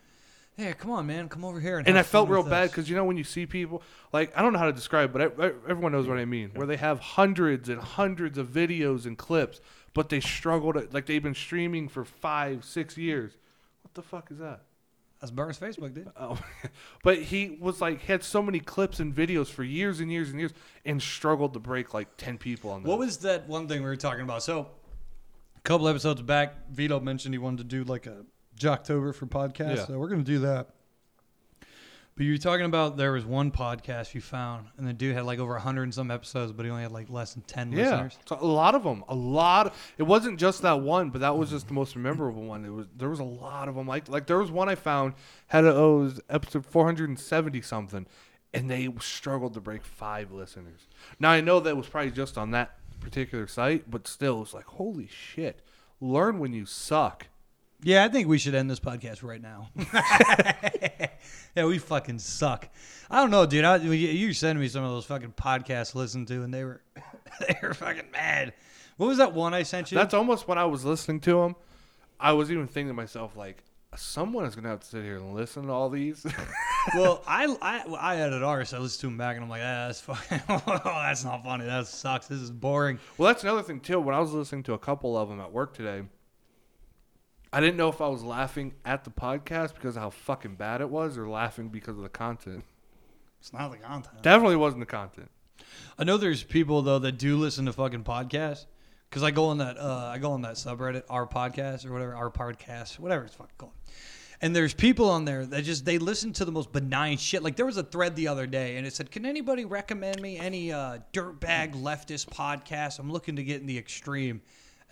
[0.57, 1.87] Yeah, come on, man, come over here and.
[1.87, 4.53] and I felt real bad because you know when you see people like I don't
[4.55, 6.51] know how to describe, it, but I, I- everyone knows what I mean.
[6.55, 9.61] Where they have hundreds and hundreds of videos and clips,
[9.93, 13.33] but they struggle to like they've been streaming for five, six years.
[13.83, 14.63] What the fuck is that?
[15.21, 16.11] That's Burns Facebook, dude.
[16.19, 16.39] Oh,
[17.03, 20.39] but he was like had so many clips and videos for years and years and
[20.39, 20.53] years,
[20.87, 22.89] and struggled to break like ten people on that.
[22.89, 24.43] What was that one thing we were talking about?
[24.43, 24.69] So,
[25.57, 28.25] a couple episodes back, Vito mentioned he wanted to do like a
[28.59, 29.77] Jocktober for podcast.
[29.77, 29.87] Yeah.
[29.87, 30.69] So we're gonna do that.
[32.17, 35.27] But you were talking about there was one podcast you found, and the dude had
[35.27, 37.91] like over 100 and some episodes, but he only had like less than 10 Yeah,
[37.91, 38.19] listeners.
[38.27, 39.05] so a lot of them.
[39.11, 39.67] A lot.
[39.67, 42.65] Of, It wasn't just that one, but that was just the most memorable one.
[42.65, 43.87] It was there was a lot of them.
[43.87, 45.13] Like like there was one I found
[45.49, 48.07] had a, oh, it was episode 470 something,
[48.55, 50.87] and they struggled to break five listeners.
[51.21, 54.65] Now I know that was probably just on that particular site, but still, it's like
[54.65, 55.61] holy shit.
[56.01, 57.27] Learn when you suck.
[57.83, 59.69] Yeah, I think we should end this podcast right now.
[61.57, 62.69] yeah, we fucking suck.
[63.11, 63.65] I don't know, dude.
[63.65, 66.81] I, you sending me some of those fucking podcasts to listen to, and they were
[67.41, 68.55] they were fucking mad.
[68.97, 69.99] What was that one I sent you?
[69.99, 71.57] That's almost when I was listening to them.
[72.19, 73.63] I was even thinking to myself like.
[73.95, 76.27] Someone is gonna have to sit here and listen to all these.
[76.95, 78.71] well, I, I I edit ours.
[78.71, 80.43] So I listened to them back, and I'm like, ah, that's fucking.
[80.51, 81.65] oh, that's not funny.
[81.65, 82.27] That sucks.
[82.27, 82.99] This is boring.
[83.17, 83.99] Well, that's another thing too.
[83.99, 86.03] When I was listening to a couple of them at work today,
[87.57, 90.83] I didn't know if I was laughing at the podcast because of how fucking bad
[90.83, 92.63] it was, or laughing because of the content.
[93.41, 94.23] It's not the content.
[94.23, 95.31] Definitely wasn't the content.
[95.99, 98.67] I know there's people though that do listen to fucking podcasts.
[99.11, 102.15] Cause I go on that uh, I go on that subreddit, our podcast or whatever,
[102.15, 103.73] our podcast, whatever it's fucking called.
[104.43, 107.43] And there's people on there that just they listen to the most benign shit.
[107.43, 110.37] Like there was a thread the other day, and it said, "Can anybody recommend me
[110.37, 112.99] any uh, dirtbag leftist podcast?
[112.99, 114.43] I'm looking to get in the extreme."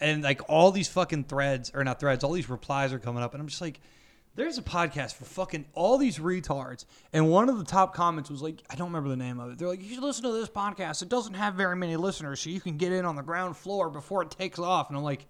[0.01, 3.33] And like all these fucking threads or not threads, all these replies are coming up,
[3.33, 3.81] and I'm just like,
[4.37, 6.87] there's a podcast for fucking all these retards.
[7.13, 9.59] And one of the top comments was like, I don't remember the name of it.
[9.59, 11.03] They're like, you should listen to this podcast.
[11.03, 13.91] It doesn't have very many listeners, so you can get in on the ground floor
[13.91, 14.89] before it takes off.
[14.89, 15.27] And I'm like,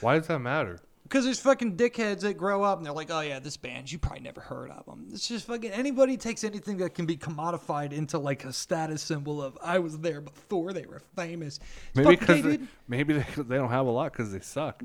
[0.00, 0.78] Why does that matter?
[1.04, 3.98] Because there's fucking dickheads that grow up and they're like, oh yeah, this band, you
[3.98, 5.08] probably never heard of them.
[5.12, 9.42] It's just fucking anybody takes anything that can be commodified into like a status symbol
[9.42, 11.60] of I was there before they were famous.
[11.90, 14.82] It's Maybe because they, maybe they, they don't have a lot because they suck.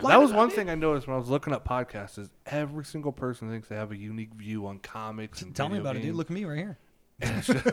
[0.00, 2.18] That was one up, thing I noticed when I was looking up podcasts.
[2.18, 5.78] Is every single person thinks they have a unique view on comics and Tell me
[5.78, 6.14] about it, dude.
[6.14, 6.78] Look at me right here.
[7.20, 7.66] it's, just,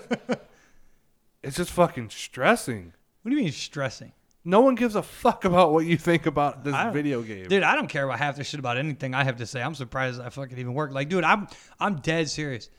[1.44, 2.94] it's just fucking stressing.
[3.22, 4.14] What do you mean stressing?
[4.44, 7.48] No one gives a fuck about what you think about this video game.
[7.48, 9.62] Dude, I don't care about half the shit about anything I have to say.
[9.62, 10.92] I'm surprised I fucking even work.
[10.92, 11.48] Like, dude, I'm
[11.80, 12.70] I'm dead serious.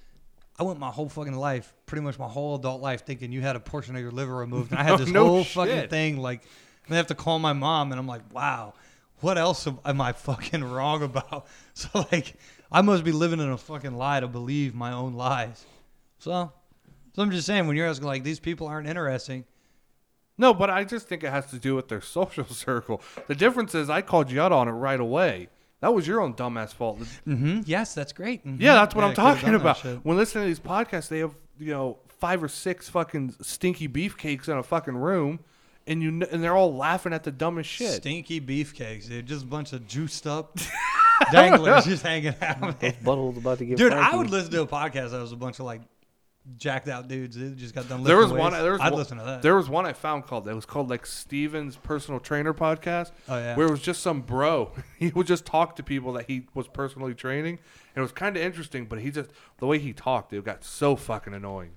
[0.59, 3.57] I went my whole fucking life, pretty much my whole adult life, thinking you had
[3.57, 6.19] a portion of your liver removed, and I had oh, this no whole fucking thing.
[6.19, 6.43] Like,
[6.91, 8.75] I have to call my mom, and I'm like, wow,
[9.21, 11.47] what else am, am I fucking wrong about?
[11.75, 12.35] So like,
[12.71, 15.65] I must be living in a fucking lie to believe my own lies.
[16.19, 16.53] So,
[17.15, 19.47] so I'm just saying, when you're asking like these people aren't interesting,
[20.43, 23.01] No, but I just think it has to do with their social circle.
[23.29, 25.49] The difference is I called you out on it right away.
[25.81, 26.99] That was your own dumbass fault.
[27.27, 28.45] mm-hmm, yes, that's great.
[28.47, 28.57] Mhm.
[28.61, 29.79] Yeah, that's what Yeah, I'm talking about.
[30.05, 34.49] When listening to these podcasts, they have you know five or six fucking stinky beefcakes
[34.49, 35.41] in a fucking room,
[35.89, 37.95] and you kn- and they're all laughing at the dumbest shit.
[37.95, 39.27] Stinky beefcakes, dude.
[39.27, 40.57] Just a bunch of juiced up
[41.33, 42.61] danglers just hanging out.
[42.83, 42.95] man.
[43.05, 45.67] About to get Dude, I would listen to a podcast that was a bunch of
[45.67, 45.81] like
[46.57, 48.03] jacked out dudes that just got done.
[48.03, 48.53] There was one.
[48.53, 49.43] There was I'd one, listen to that.
[49.43, 50.49] There was one I found called.
[50.49, 53.13] It was called like Steven's personal trainer podcast.
[53.29, 53.57] Oh, yeah.
[53.57, 54.73] Where it was just some bro.
[54.99, 57.59] He would just talk to people that he was personally training,
[57.95, 58.87] and it was kind of interesting.
[58.87, 61.73] But he just the way he talked, it got so fucking annoying.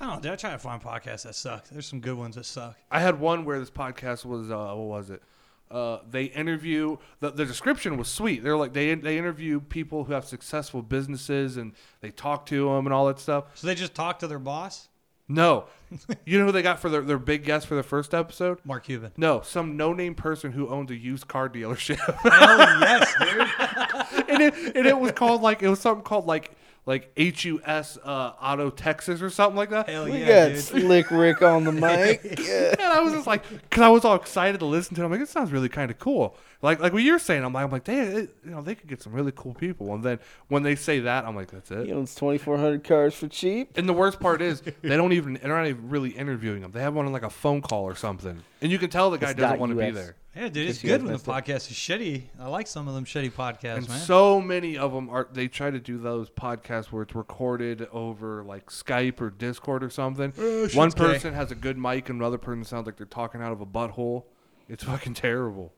[0.00, 0.20] I don't know.
[0.22, 1.68] Dude, I try to find podcasts that suck.
[1.68, 2.76] There's some good ones that suck.
[2.90, 5.22] I had one where this podcast was uh, what was it?
[5.70, 8.42] Uh, they interview the, the description was sweet.
[8.44, 12.86] They're like they they interview people who have successful businesses and they talk to them
[12.86, 13.46] and all that stuff.
[13.54, 14.88] So they just talk to their boss,
[15.26, 15.64] No,
[16.26, 18.58] you know who they got for their, their big guest for the first episode?
[18.64, 19.12] Mark Cuban.
[19.16, 23.14] No, some no name person who owns a used car dealership, Hell yes,
[24.18, 24.28] dude.
[24.28, 26.52] and it and it was called like it was something called like
[26.86, 29.88] like H U S uh, Auto Texas or something like that.
[29.88, 30.60] Hell We yeah, got dude.
[30.64, 32.22] Slick Rick on the mic.
[32.46, 32.72] Yeah.
[32.72, 35.04] And I was just like, because I was all excited to listen to it.
[35.06, 36.36] I'm like, it sounds really kind of cool.
[36.60, 38.88] Like like what you're saying, I'm like, I'm like, they, it- you know, they could
[38.88, 39.94] get some really cool people.
[39.94, 40.18] And then
[40.48, 41.86] when they say that, I'm like, that's it.
[41.86, 43.76] He owns 2,400 cars for cheap.
[43.78, 46.72] And the worst part is they don't even they're not even really interviewing them.
[46.72, 49.18] They have one on like a phone call or something, and you can tell the
[49.18, 50.16] guy It's doesn't want to be there.
[50.36, 52.24] Yeah, dude, it's good when the podcast is shitty.
[52.40, 54.00] I like some of them shitty podcasts, And man.
[54.00, 58.42] so many of them are they try to do those podcasts where it's recorded over
[58.42, 60.32] like Skype or Discord or something.
[60.36, 60.96] Oh, shit's One gay.
[60.96, 63.66] person has a good mic and another person sounds like they're talking out of a
[63.66, 64.24] butthole.
[64.68, 65.72] It's fucking terrible.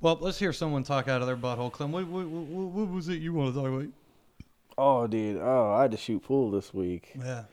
[0.00, 1.70] well, let's hear someone talk out of their butthole.
[1.70, 3.86] Clem, what, what, what, what was it you want to talk about?
[4.76, 5.36] Oh, dude.
[5.40, 7.12] Oh, I had to shoot pool this week.
[7.16, 7.44] Yeah.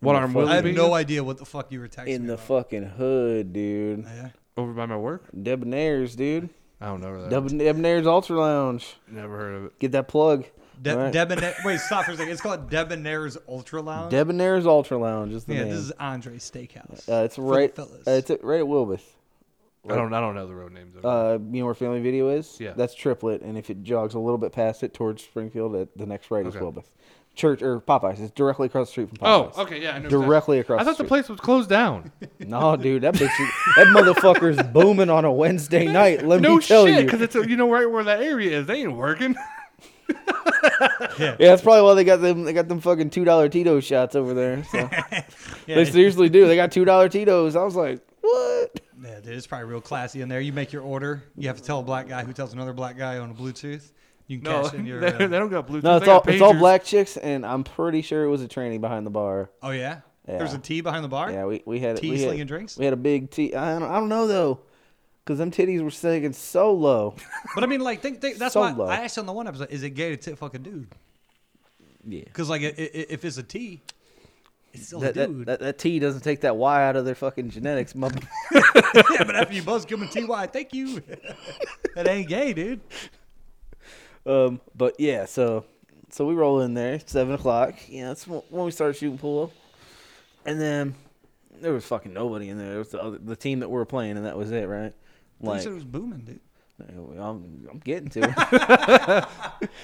[0.00, 0.48] What the arm fuck?
[0.48, 2.46] I have no idea what the fuck you were texting In me the about.
[2.46, 4.04] fucking hood, dude.
[4.04, 4.28] Yeah.
[4.56, 5.24] Over by my work?
[5.40, 6.50] Debonair's, dude.
[6.80, 7.30] I don't know where that.
[7.30, 8.96] Deb- Debonair's Ultra Lounge.
[9.08, 9.78] Never heard of it.
[9.78, 10.44] Get that plug.
[10.80, 11.12] De- Right.
[11.12, 11.54] Debonair.
[11.64, 12.32] Wait, stop for a second.
[12.32, 14.10] It's called Debonair's Ultra Lounge.
[14.10, 15.58] Debonair's Ultra Lounge is the name.
[15.60, 15.74] yeah, name.
[15.76, 17.08] this is Andre's Steakhouse.
[17.08, 17.76] uh, it's right.
[17.78, 19.02] Uh, it's at, right at Wilbeth.
[19.88, 20.12] I don't.
[20.14, 20.94] I don't know the road names.
[20.96, 21.04] Of.
[21.04, 22.56] Uh, you know where Family Video is?
[22.60, 22.72] Yeah.
[22.76, 26.06] That's Triplett, and if it jogs a little bit past it towards Springfield, at the
[26.06, 26.64] next right is Okay.
[26.64, 26.84] Wilbeth.
[27.34, 28.20] Church or Popeyes.
[28.20, 29.52] It's directly across the street from oh, Popeyes.
[29.56, 30.06] Oh, okay, yeah, I know.
[30.06, 30.26] exactly.
[30.26, 30.80] Directly across.
[30.80, 31.08] I thought the street.
[31.08, 32.12] place was closed down.
[32.40, 33.30] No, dude, that bitch,
[33.76, 36.26] that motherfucker's booming on a Wednesday night.
[36.26, 37.04] Let no me tell shit, you.
[37.04, 38.66] because it's a, you know right where that area is.
[38.66, 39.36] They ain't working.
[41.18, 42.44] Yeah, that's probably why they got them.
[42.44, 44.62] They got them fucking two dollar Tito shots over there.
[44.64, 44.88] So.
[45.66, 46.46] they seriously do.
[46.46, 47.56] They got two dollar Tito's.
[47.56, 48.80] I was like, what?
[49.02, 50.40] Yeah, dude, it's probably real classy in there.
[50.40, 51.24] You make your order.
[51.36, 53.90] You have to tell a black guy who tells another black guy on a Bluetooth.
[54.32, 55.00] You can No, cash in your.
[55.00, 55.82] they, uh, they don't got Bluetooth.
[55.82, 58.80] No, it's all it's all black chicks, and I'm pretty sure it was a tranny
[58.80, 59.50] behind the bar.
[59.62, 60.00] oh yeah?
[60.28, 60.38] Yeah.
[60.38, 61.30] There's a T behind the bar.
[61.30, 62.78] Yeah, we we had Tea we had, slinging drinks.
[62.78, 63.54] We had a big T.
[63.54, 64.60] I don't, I don't know though,
[65.24, 67.14] because them titties were singing so low.
[67.54, 68.86] But I mean, like, think, think that's So why low.
[68.86, 70.88] I asked on the one episode: Is it gay to tip fuck a dude?
[72.06, 72.22] Yeah.
[72.24, 72.72] Because like, i- i-
[73.10, 73.80] if it's a T,
[74.72, 75.46] it's still That, a that, dude.
[75.46, 77.94] that, that T doesn't take that Y out of their fucking genetics.
[77.94, 78.20] mother-
[78.52, 80.46] yeah, but after you buzz, come and Ty.
[80.46, 81.02] Thank you.
[81.96, 82.80] that ain't gay, dude.
[84.26, 85.64] Um, but yeah, so
[86.10, 87.74] so we roll in there seven o'clock.
[87.88, 89.52] Yeah, that's when we started shooting pool,
[90.46, 90.94] and then
[91.60, 92.74] there was fucking nobody in there.
[92.74, 94.92] It was the other, the team that we were playing, and that was it, right?
[95.40, 96.40] Like, it was booming, dude.
[96.88, 99.24] I'm, I'm getting to it.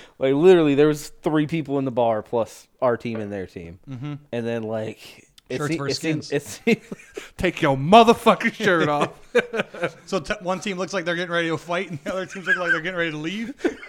[0.19, 3.79] like literally, there was three people in the bar plus our team and their team,
[3.89, 4.15] Mm-hmm.
[4.33, 6.33] and then like Shirts se- versus it seemed, skins.
[6.33, 6.81] it seemed,
[7.39, 9.11] Take your motherfucking shirt off.
[10.07, 12.47] So t- one team looks like they're getting ready to fight, and the other teams
[12.47, 13.55] look like they're getting ready to leave.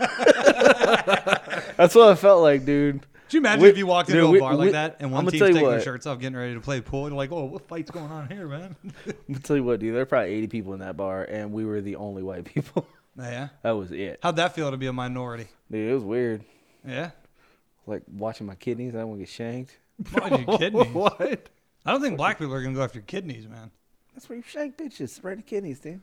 [1.78, 3.02] that's what I felt like, dude.
[3.26, 4.98] Could you imagine We- if you walked into dude, a we- bar we- like that
[5.00, 7.06] and one I'ma team's tell you taking their shirts off, getting ready to play pool,
[7.06, 8.76] and you're like, "Oh, what fight's going on here, man?"
[9.30, 9.94] I'll tell you what, dude.
[9.94, 12.88] There were probably 80 people in that bar, and we were the only white people.
[13.18, 13.50] yeah.
[13.62, 15.48] that was it, How'd that feel to be a minority?
[15.72, 15.92] dude.
[15.92, 16.44] It was weird.
[16.88, 17.12] Yeah.
[17.86, 18.96] Like watching my kidneys.
[18.96, 19.78] I don't want to get shanked.
[20.12, 20.86] Why are you kidding me?
[20.88, 21.50] what?
[21.86, 23.72] I don't think black people are gonna go after your kidneys, man.
[24.14, 26.02] That's where you shank bitches, right in the kidneys, dude.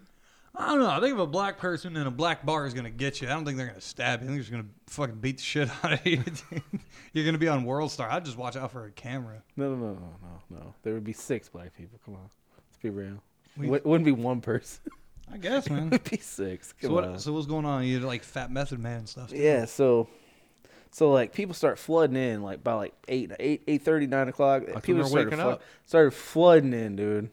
[0.58, 0.88] I don't know.
[0.88, 3.32] I think if a black person in a black bar is gonna get you, I
[3.32, 4.24] don't think they're gonna stab you.
[4.24, 6.22] I think they're just gonna fucking beat the shit out of you.
[7.12, 8.10] You're gonna be on World Star.
[8.10, 9.42] I'd just watch out for a camera.
[9.56, 10.74] No, no, no, no, no, no.
[10.82, 12.00] There would be six black people.
[12.04, 12.30] Come on,
[12.70, 13.22] let's be real.
[13.56, 14.80] We- It wouldn't be one person.
[15.32, 15.78] I guess, man.
[15.78, 15.90] it man.
[15.90, 16.72] would be six.
[16.72, 17.10] Come so on.
[17.12, 17.20] what?
[17.20, 17.84] So what's going on?
[17.84, 19.30] You like fat Method Man and stuff.
[19.30, 19.36] too?
[19.36, 20.08] Yeah, so
[20.96, 24.62] so like people start flooding in like by like eight eight eight thirty nine o'clock.
[24.82, 25.62] people started waking flood- up.
[25.84, 27.28] started flooding in, dude.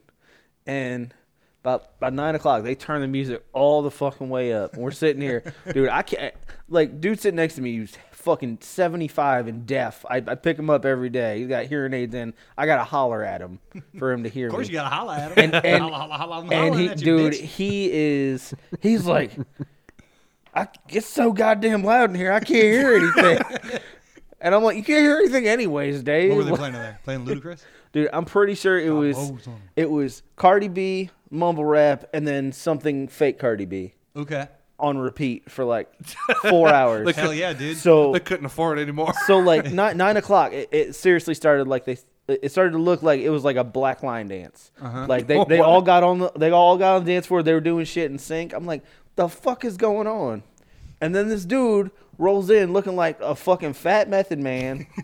[0.67, 1.13] And
[1.62, 4.73] by by nine o'clock they turn the music all the fucking way up.
[4.73, 5.88] And we're sitting here, dude.
[5.88, 6.34] I can't
[6.67, 10.04] like dude sitting next to me He's fucking seventy five and deaf.
[10.10, 11.39] I, I pick him up every day.
[11.39, 12.34] He's got hearing aids in.
[12.58, 13.60] I gotta holler at him
[13.97, 14.49] for him to hear me.
[14.52, 15.52] Of course, me you gotta holler at him.
[15.54, 17.39] And- and- holla, holla, holla, and he, dude, bitch.
[17.39, 18.54] he is.
[18.82, 19.32] He's like,
[20.55, 22.31] I it's so goddamn loud in here.
[22.31, 23.79] I can't hear anything.
[24.41, 26.29] and I'm like, you can't hear anything anyways, Dave.
[26.31, 26.99] What were they playing there?
[27.03, 27.63] Playing Ludacris?
[27.91, 32.51] Dude, I'm pretty sure it was woes it was Cardi B, mumble rap, and then
[32.51, 34.47] something fake Cardi B Okay.
[34.79, 35.91] on repeat for like
[36.41, 37.05] four hours.
[37.05, 37.77] Like- Hell yeah, dude.
[37.77, 39.13] so They couldn't afford it anymore.
[39.27, 41.97] so like nine nine o'clock, it, it seriously started like they.
[42.25, 44.71] It started to look like it was like a black line dance.
[44.81, 45.07] Uh-huh.
[45.09, 47.43] Like they, they all got on the they all got on the dance floor.
[47.43, 48.53] They were doing shit in sync.
[48.53, 48.81] I'm like,
[49.15, 50.43] the fuck is going on?
[51.02, 54.88] And then this dude rolls in looking like a fucking fat Method Man.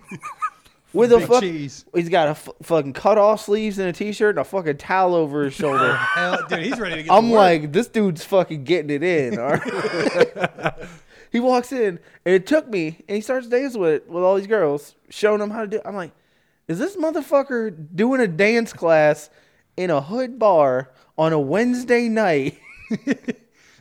[0.92, 1.86] With a Big fuck, cheese.
[1.94, 5.14] he's got a f- fucking cut off sleeves and a t-shirt and a fucking towel
[5.14, 5.94] over his shoulder.
[6.16, 7.12] Hell, dude, he's ready to get.
[7.12, 9.38] I'm to like, this dude's fucking getting it in.
[9.38, 10.74] all right?
[11.32, 14.48] he walks in, and it took me, and he starts dancing with with all these
[14.48, 15.80] girls, showing them how to do.
[15.86, 16.12] I'm like,
[16.68, 19.30] is this motherfucker doing a dance class
[19.78, 22.58] in a hood bar on a Wednesday night,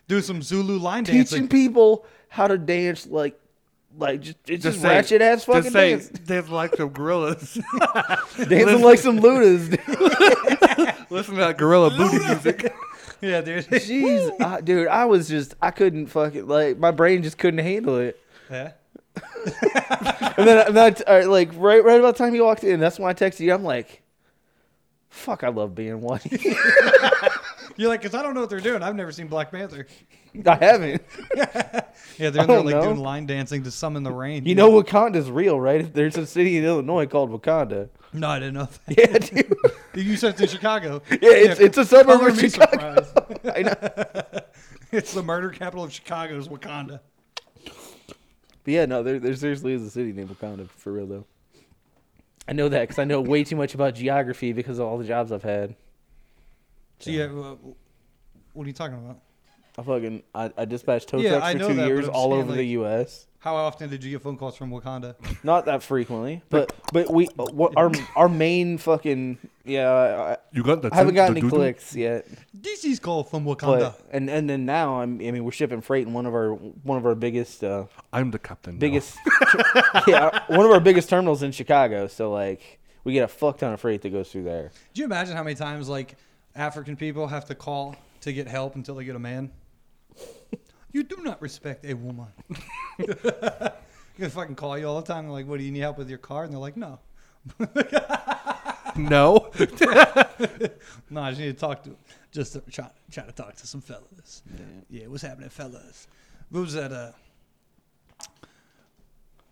[0.08, 1.48] do some Zulu line teaching dancing.
[1.48, 3.38] people how to dance like,
[3.96, 7.54] like just it's just, say- ratchet ass fucking Just say dance, dance like some gorillas.
[8.48, 9.70] dancing like some ludas.
[11.10, 12.74] Listen to that gorilla booty music.
[13.20, 13.64] yeah, dude.
[13.66, 17.96] Jeez, uh, dude, I was just I couldn't fucking like my brain just couldn't handle
[17.98, 18.20] it.
[18.50, 18.72] yeah.
[20.36, 22.98] And then, and then I, like right, right about the time he walked in, that's
[23.00, 23.52] when I texted you.
[23.52, 24.02] I'm like,
[25.08, 26.22] "Fuck, I love being white."
[27.78, 28.82] You're like, because I don't know what they're doing.
[28.82, 29.86] I've never seen Black Panther.
[30.44, 31.02] I haven't.
[32.16, 32.82] Yeah, they're in there like know.
[32.82, 34.44] doing line dancing to summon the rain.
[34.44, 35.92] You know, Wakanda's real, right?
[35.92, 37.90] There's a city in Illinois called Wakanda.
[38.12, 38.98] No, I didn't know that.
[38.98, 39.56] Yeah, dude.
[39.94, 41.02] You said it's in Chicago.
[41.10, 43.06] Yeah, it's it's a suburb of Chicago.
[43.54, 44.40] I know.
[44.90, 47.00] It's the murder capital of Chicago, is Wakanda.
[47.64, 47.72] But
[48.64, 51.26] yeah, no, there, there seriously is a city named Wakanda for real though.
[52.48, 55.04] I know that because I know way too much about geography because of all the
[55.04, 55.76] jobs I've had.
[57.00, 57.56] So yeah, uh,
[58.52, 59.18] what are you talking about?
[59.78, 62.14] I fucking I, I dispatched tow Yeah, trucks I for two that, but years I'm
[62.14, 63.24] all saying, over like- the U.S.
[63.40, 65.14] How often did you get phone calls from Wakanda?
[65.44, 70.82] Not that frequently, but but we what our our main fucking Yeah, I, You got
[70.82, 70.92] that?
[70.92, 71.54] I haven't got the any doo-doo?
[71.54, 72.26] clicks yet.
[72.60, 73.78] DC's is called from Wakanda.
[73.94, 76.52] But and and then now I'm, I mean we're shipping freight in one of our
[76.54, 78.74] one of our biggest uh, I'm the captain.
[78.74, 78.80] now.
[78.80, 79.16] biggest
[80.08, 82.08] yeah one of our biggest terminals in Chicago.
[82.08, 84.72] So like we get a fuck ton of freight that goes through there.
[84.94, 86.16] Do you imagine how many times like
[86.58, 89.50] African people have to call to get help until they get a man?
[90.92, 92.26] you do not respect a woman.
[92.98, 95.24] they fucking call you all the time.
[95.24, 96.98] They're like, "What do you need help with your car?" And they're like, "No,
[98.98, 99.50] No.
[101.10, 101.96] no, I just need to talk to
[102.32, 104.42] just to try try to talk to some fellas.
[104.52, 106.08] Yeah, yeah what's happening, fellas?
[106.50, 106.92] What was that?
[106.92, 107.12] Uh,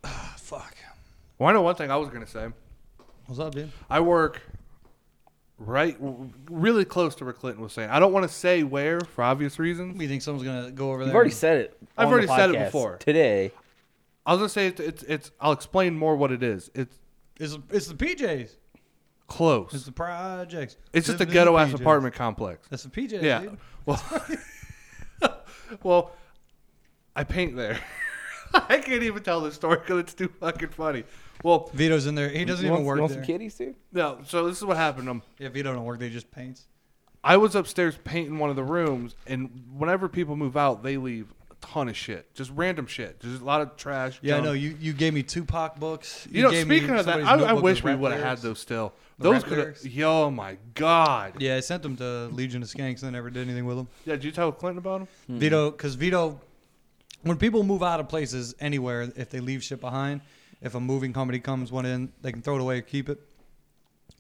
[0.37, 0.77] fuck.
[1.39, 2.49] well, I know one thing I was gonna say.
[3.27, 3.71] What's up, dude?
[3.89, 4.43] I work
[5.59, 5.97] right,
[6.51, 7.91] really close to where Clinton was saying.
[7.91, 10.01] I don't want to say where for obvious reasons.
[10.01, 11.07] You think someone's gonna go over there?
[11.09, 11.79] You've already and- said it.
[11.97, 12.97] I've on already the said it podcast before.
[12.99, 13.53] today.
[14.25, 15.31] I was gonna say it's, it's it's.
[15.41, 16.71] I'll explain more what it is.
[16.75, 16.99] It's
[17.39, 18.57] It's it's the PJs.
[19.29, 19.73] close.
[19.73, 20.77] It's the projects.
[20.93, 21.81] It's just a Living the ghetto ass PJs.
[21.81, 22.67] apartment complex.
[22.69, 23.23] That's the PJs.
[23.23, 23.41] Yeah.
[23.43, 23.57] Dude.
[23.87, 24.03] Well,
[25.83, 26.13] well,
[27.15, 27.79] I paint there.
[28.55, 31.05] I can't even tell the story because it's too fucking funny.
[31.47, 32.29] Well, Vito's in there.
[32.29, 33.23] He doesn't You even want, work you want there.
[33.23, 33.77] some kitties too?
[33.93, 34.19] no.
[34.27, 35.09] So this is what happened.
[35.09, 36.01] Um, Yeah, Vito don't work.
[36.01, 36.67] They just paints.
[37.23, 41.29] I was upstairs painting one of the rooms, and whenever people move out, they leave
[41.51, 44.19] a ton of shit, just random shit, just a lot of trash.
[44.23, 44.53] Yeah, I know.
[44.55, 46.27] You you gave me Tupac books.
[46.31, 48.59] You know, gave me speaking of that, I, I wish we would have had those
[48.59, 48.93] still.
[49.19, 49.87] The those could have.
[49.87, 51.35] Yo, my god.
[51.39, 53.03] Yeah, I sent them to Legion of Skanks.
[53.03, 53.87] and I never did anything with them.
[54.05, 55.39] Yeah, did you tell Clinton about them?
[55.39, 56.41] Vito, because Vito,
[57.23, 60.23] when people move out of places anywhere, if they leave shit behind,
[60.61, 63.21] if a moving company comes one in, they can throw it away or keep it.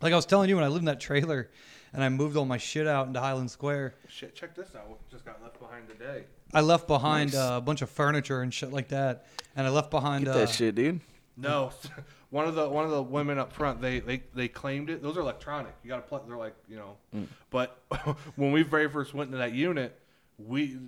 [0.03, 1.51] Like I was telling you, when I lived in that trailer,
[1.93, 4.89] and I moved all my shit out into Highland Square, Shit, check this out.
[4.89, 6.24] What just got left behind today.
[6.53, 7.41] I left behind Nice.
[7.41, 9.26] uh, a bunch of furniture and shit like that,
[9.57, 10.26] and I left behind.
[10.26, 11.01] Get uh, that shit, dude.
[11.37, 11.70] No,
[12.30, 15.03] one of the one of the women up front they they, they claimed it.
[15.03, 15.74] Those are electronic.
[15.82, 16.26] You got to plug.
[16.28, 17.26] They're like you know.
[17.51, 17.82] But
[18.37, 19.99] when we very first went into that unit,
[20.39, 20.78] we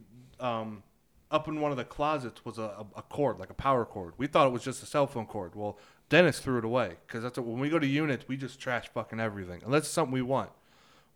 [0.40, 0.82] um
[1.31, 4.14] up in one of the closets was a, a, cord like a power cord.
[4.16, 5.55] We thought it was just a cell phone cord.
[5.55, 8.59] Well, Dennis threw it away because that's what, when we go to units we just
[8.59, 10.51] trash fucking everything unless it's something we want.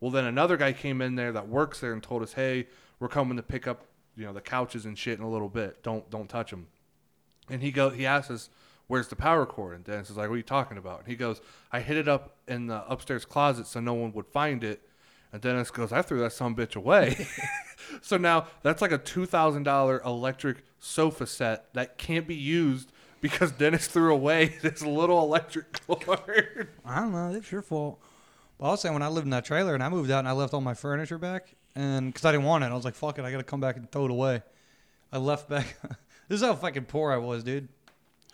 [0.00, 2.66] Well, then another guy came in there that works there and told us, "Hey,
[2.98, 3.86] we're coming to pick up,
[4.16, 5.82] you know, the couches and shit in a little bit.
[5.82, 6.66] Don't don't touch them."
[7.48, 8.50] And he go he asks us,
[8.88, 11.16] "Where's the power cord?" And Dennis is like, "What are you talking about?" And he
[11.16, 11.40] goes,
[11.70, 14.86] "I hid it up in the upstairs closet so no one would find it."
[15.32, 17.26] And Dennis goes, "I threw that some bitch away."
[18.02, 22.92] so now that's like a two thousand dollar electric sofa set that can't be used
[23.20, 26.68] because Dennis threw away this little electric cord.
[26.84, 27.32] I don't know.
[27.32, 28.00] It's your fault.
[28.58, 30.28] Well, I was saying when I lived in that trailer and I moved out and
[30.28, 32.94] I left all my furniture back, and because I didn't want it, I was like,
[32.94, 34.42] "Fuck it, I gotta come back and throw it away."
[35.10, 35.76] I left back.
[36.28, 37.68] this is how fucking poor I was, dude.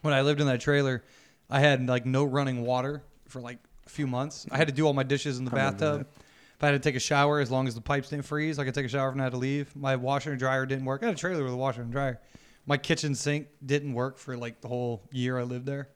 [0.02, 1.04] When I lived in that trailer,
[1.50, 4.46] I had like no running water for like a few months.
[4.50, 6.06] I had to do all my dishes in the bathtub.
[6.58, 8.64] If I had to take a shower, as long as the pipes didn't freeze, I
[8.64, 9.74] could take a shower if I had to leave.
[9.76, 11.04] My washer and dryer didn't work.
[11.04, 12.20] I had a trailer with a washer and dryer.
[12.66, 15.88] My kitchen sink didn't work for like the whole year I lived there.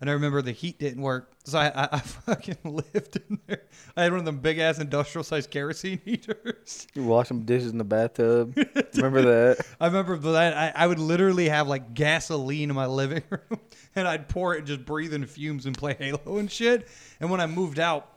[0.00, 3.62] And I remember the heat didn't work, so I, I, I fucking lived in there.
[3.94, 6.86] I had one of them big ass industrial sized kerosene heaters.
[6.94, 8.56] You wash some dishes in the bathtub.
[8.94, 9.66] Remember that?
[9.78, 13.60] I remember that I, I would literally have like gasoline in my living room,
[13.94, 16.88] and I'd pour it and just breathe in fumes and play Halo and shit.
[17.20, 18.15] And when I moved out,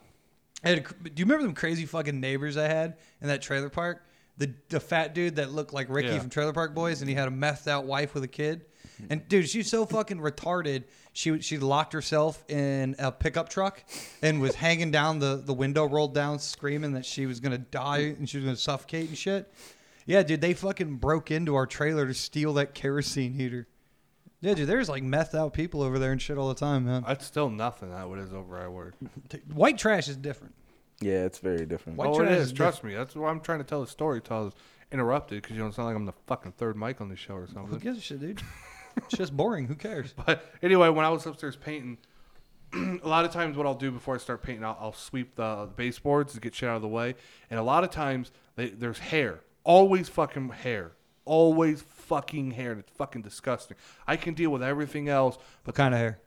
[0.64, 3.70] I had a, do you remember them crazy fucking neighbors I had in that trailer
[3.70, 4.04] park?
[4.38, 6.20] The the fat dude that looked like Ricky Yeah.
[6.20, 8.66] from Trailer Park Boys, and he had a methed out wife with a kid.
[9.10, 10.84] And dude, she's so fucking retarded.
[11.14, 13.84] She she locked herself in a pickup truck
[14.22, 18.14] and was hanging down the the window, rolled down, screaming that she was gonna die
[18.18, 19.54] and she was gonna suffocate and shit.
[20.06, 23.68] Yeah, dude, they fucking broke into our trailer to steal that kerosene heater.
[24.42, 27.04] Yeah, dude, there's like methed out people over there and shit all the time, man.
[27.06, 28.94] That's still nothing that what is over I work.
[29.54, 30.56] White trash is different.
[31.02, 31.98] Yeah, it's very different.
[31.98, 32.48] White oh, it trash is.
[32.48, 32.94] is Trust me.
[32.94, 34.22] That's why I'm trying to tell the story.
[34.22, 34.54] Till I was
[34.92, 37.48] interrupted because you don't sound like I'm the fucking third mic on this show or
[37.48, 37.66] something.
[37.66, 37.94] Who something.
[37.94, 38.42] gives a shit, dude?
[38.98, 39.68] it's just boring.
[39.68, 40.14] Who cares?
[40.26, 41.98] But anyway, when I was upstairs painting,
[43.04, 45.66] a lot of times what I'll do before I start painting, I'll, I'll sweep the,
[45.66, 47.16] the baseboards to get shit out of the way.
[47.50, 50.92] And a lot of times they, there's hair, always fucking hair,
[51.26, 53.78] always fucking hair, and it's fucking disgusting.
[54.06, 56.20] I can deal with everything else, but What kind of hair?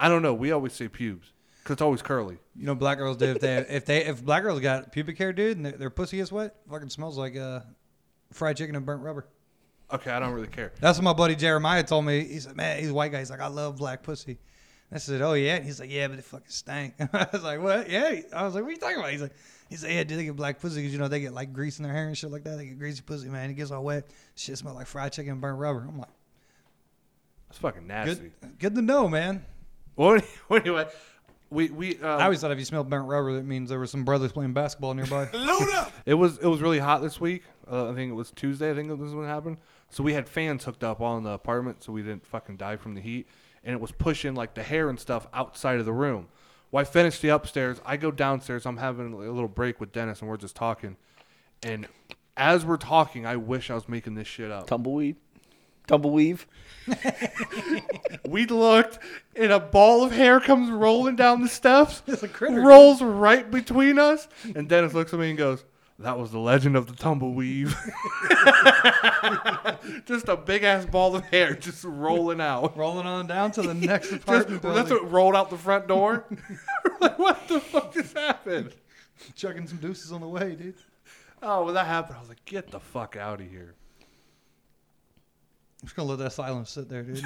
[0.00, 0.32] I don't know.
[0.32, 1.32] We always say pubes
[1.62, 2.38] because it's always curly.
[2.54, 5.32] You know, black girls do if they if they if black girls got pubic hair,
[5.32, 7.60] dude, and their, their pussy is wet, fucking smells like uh,
[8.32, 9.26] fried chicken and burnt rubber.
[9.92, 10.72] Okay, I don't really care.
[10.80, 12.24] That's what my buddy Jeremiah told me.
[12.24, 13.20] He said, "Man, he's a white guy.
[13.20, 14.38] He's like, I love black pussy."
[14.92, 17.60] I said, "Oh yeah." And he's like, "Yeah, but it fucking stank." I was like,
[17.60, 18.20] "What?" Yeah.
[18.34, 19.34] I was like, "What are you talking about?" He's like,
[19.68, 20.76] "He's like, yeah, do they get black pussy?
[20.76, 22.56] Because you know they get like grease in their hair and shit like that.
[22.56, 23.50] They get greasy pussy, man.
[23.50, 24.06] It gets all wet.
[24.36, 26.08] Shit smell like fried chicken and burnt rubber." I'm like,
[27.48, 28.30] "That's fucking nasty.
[28.40, 29.44] "Good, good to know, man."
[29.96, 30.20] Well,
[30.50, 30.86] anyway,
[31.50, 33.86] We we uh, I always thought if you smelled burnt rubber, that means there were
[33.86, 35.28] some brothers playing basketball nearby.
[36.04, 37.42] It was it was really hot this week.
[37.70, 38.70] Uh, I think it was Tuesday.
[38.70, 39.56] I think this is when it happened.
[39.90, 42.76] So we had fans hooked up all in the apartment, so we didn't fucking die
[42.76, 43.26] from the heat.
[43.66, 46.28] And it was pushing like the hair and stuff outside of the room.
[46.70, 47.80] Well, I finished the upstairs.
[47.84, 48.64] I go downstairs.
[48.64, 50.96] I'm having a little break with Dennis, and we're just talking.
[51.62, 51.86] And
[52.36, 54.66] as we're talking, I wish I was making this shit up.
[54.66, 55.16] Tumbleweed,
[55.86, 56.46] tumbleweave.
[58.28, 58.98] We looked,
[59.34, 63.48] and a ball of hair comes rolling down the steps, It's a critter, rolls right
[63.50, 65.64] between us, and Dennis looks at me and goes,
[65.98, 67.74] "That was the legend of the tumbleweave."
[70.06, 72.76] just a big ass ball of hair just rolling out.
[72.76, 76.24] Rolling on down to the next Just, apartment that's what rolled out the front door.
[77.00, 78.72] like, what the fuck just happened?
[79.34, 80.74] Chucking some deuces on the way, dude.
[81.42, 83.74] Oh, when that happened, I was like, "Get the fuck out of here!"
[85.82, 87.22] I'm just gonna let that silence sit there, dude.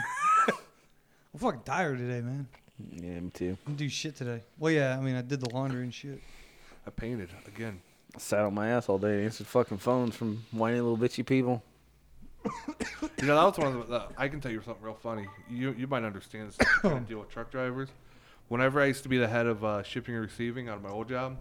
[1.33, 2.49] I'm fucking tired today, man.
[2.93, 3.57] Yeah, me too.
[3.65, 4.43] I Didn't do shit today.
[4.59, 6.21] Well, yeah, I mean, I did the laundry and shit.
[6.87, 7.81] I painted again.
[8.15, 11.63] I sat on my ass all day, answered fucking phones from whiny little bitchy people.
[12.45, 14.07] You know, that was one of the.
[14.17, 15.27] I can tell you something real funny.
[15.49, 16.69] You you might understand this.
[16.85, 17.91] I deal with truck drivers.
[18.49, 20.89] Whenever I used to be the head of uh, shipping and receiving out of my
[20.89, 21.37] old job,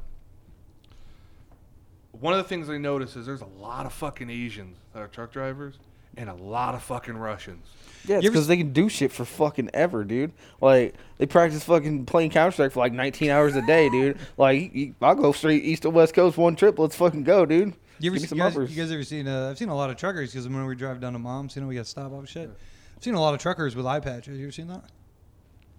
[2.11, 5.07] one of the things I noticed is there's a lot of fucking Asians that are
[5.07, 5.80] truck drivers
[6.20, 7.65] and a lot of fucking Russians.
[8.05, 10.34] Yeah, it's You ever because they can do shit for fucking ever, dude.
[10.61, 14.17] Like they practice fucking playing Counter Strike for like 19 hours a day, dude.
[14.38, 16.78] Like I'll go straight east to west coast one trip.
[16.78, 17.59] Let's fucking go, dude.
[17.59, 18.76] You ever Give me see, some you guys, uppers.
[18.76, 19.28] you guys ever seen?
[19.28, 21.61] Uh, I've seen a lot of truckers because when we drive down to Mom's, you
[21.61, 22.49] know, we got to stop off shit.
[22.95, 24.38] I've seen a lot of truckers with eye patches.
[24.38, 24.84] You ever seen that?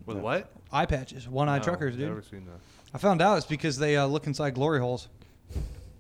[0.05, 0.51] With what?
[0.73, 2.09] Eye patches, one eye No, truckers, dude.
[2.09, 2.61] Never seen that.
[2.95, 5.09] I found out it's because they uh, look inside glory holes.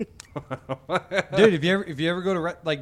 [1.37, 2.81] dude, if you ever if you ever go to re- like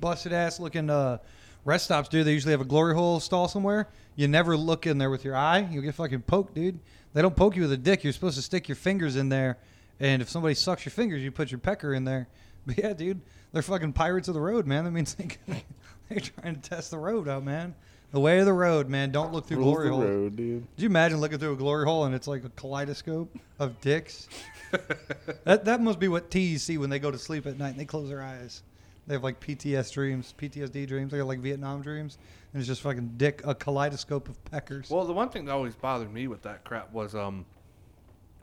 [0.00, 1.18] busted ass looking uh,
[1.64, 3.88] rest stops, dude, they usually have a glory hole stall somewhere.
[4.16, 5.68] You never look in there with your eye.
[5.70, 6.78] You'll get fucking poked, dude.
[7.12, 8.04] They don't poke you with a dick.
[8.04, 9.58] You're supposed to stick your fingers in there,
[9.98, 12.28] and if somebody sucks your fingers, you put your pecker in there.
[12.66, 13.22] But yeah, dude,
[13.52, 14.84] they're fucking pirates of the road, man.
[14.84, 15.14] That means
[15.48, 15.64] they,
[16.10, 17.74] they're trying to test the road out, man.
[18.12, 19.12] The way of the road, man.
[19.12, 20.04] Don't look through Rules glory the holes.
[20.04, 20.66] road, dude.
[20.74, 24.28] Could you imagine looking through a glory hole and it's like a kaleidoscope of dicks?
[25.44, 27.78] that that must be what T's see when they go to sleep at night and
[27.78, 28.62] they close their eyes.
[29.10, 31.10] They have like PTS dreams, PTSD dreams.
[31.10, 32.16] They got like Vietnam dreams,
[32.52, 34.88] and it's just fucking dick, a kaleidoscope of peckers.
[34.88, 37.44] Well, the one thing that always bothered me with that crap was um,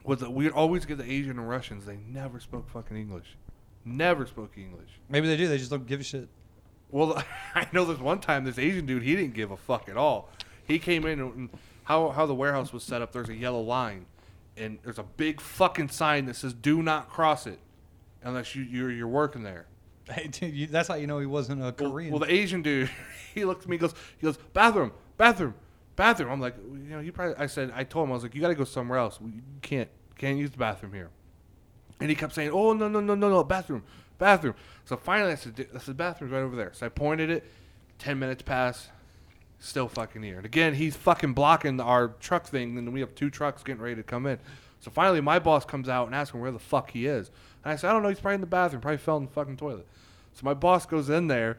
[0.04, 1.86] was that we'd always get the Asian and Russians.
[1.86, 3.38] They never spoke fucking English.
[3.86, 4.90] Never spoke English.
[5.08, 5.48] Maybe they do.
[5.48, 6.28] They just don't give a shit.
[6.90, 9.96] Well, I know this one time this Asian dude he didn't give a fuck at
[9.96, 10.28] all.
[10.66, 11.48] He came in and
[11.84, 13.12] how how the warehouse was set up.
[13.12, 14.04] There's a yellow line,
[14.54, 17.58] and there's a big fucking sign that says "Do not cross it,"
[18.22, 19.64] unless you you're, you're working there.
[20.14, 22.10] Hey, that's how you know he wasn't a Well, Korean.
[22.10, 22.90] well, the Asian dude,
[23.34, 25.54] he looked at me, he goes, he goes, bathroom, bathroom,
[25.96, 26.30] bathroom.
[26.30, 27.36] I'm like, you know, you probably.
[27.36, 29.18] I said, I told him, I was like, you got to go somewhere else.
[29.22, 31.10] You can't, can't use the bathroom here.
[32.00, 33.82] And he kept saying, oh no no no no no bathroom,
[34.18, 34.54] bathroom.
[34.84, 36.72] So finally, I said, I said, bathroom's right over there.
[36.72, 37.44] So I pointed it.
[37.98, 38.88] Ten minutes pass,
[39.58, 40.36] still fucking here.
[40.36, 42.78] And again, he's fucking blocking our truck thing.
[42.78, 44.38] And we have two trucks getting ready to come in.
[44.80, 47.32] So finally, my boss comes out and asks him where the fuck he is.
[47.68, 48.08] And I said, I don't know.
[48.08, 48.80] He's probably in the bathroom.
[48.80, 49.86] Probably fell in the fucking toilet.
[50.32, 51.58] So my boss goes in there,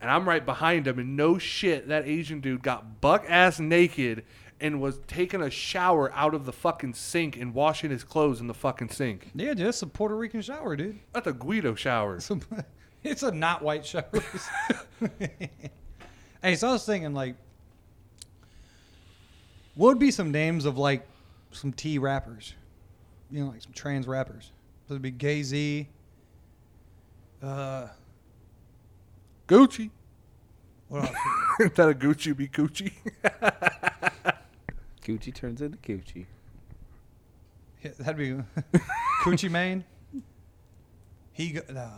[0.00, 1.00] and I'm right behind him.
[1.00, 4.24] And no shit, that Asian dude got buck ass naked
[4.60, 8.46] and was taking a shower out of the fucking sink and washing his clothes in
[8.46, 9.32] the fucking sink.
[9.34, 11.00] yeah, dude, that's a Puerto Rican shower, dude.
[11.12, 12.18] That's a Guido shower.
[12.18, 12.38] It's a,
[13.02, 14.04] it's a not white shower.
[16.40, 17.34] hey, so I was thinking, like,
[19.74, 21.04] what would be some names of like
[21.50, 22.54] some T rappers?
[23.28, 24.52] You know, like some trans rappers.
[24.88, 25.88] Would it be Gay Z?
[27.42, 27.88] Uh,
[29.46, 29.90] Gucci.
[30.88, 31.16] what else?
[31.74, 32.92] That a Gucci be Gucci?
[35.04, 36.26] Gucci turns into Gucci.
[37.82, 38.36] Yeah, that'd be
[39.22, 39.84] Coochie Mane.
[41.32, 41.88] He, go, nah.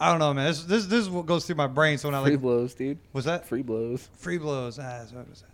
[0.00, 0.46] I don't know, man.
[0.46, 1.98] This, this this is what goes through my brain.
[1.98, 2.98] So when I Free like, blows, dude.
[3.12, 4.08] was that Free blows.
[4.14, 4.78] Free blows.
[4.78, 5.50] Ah, that's what was that?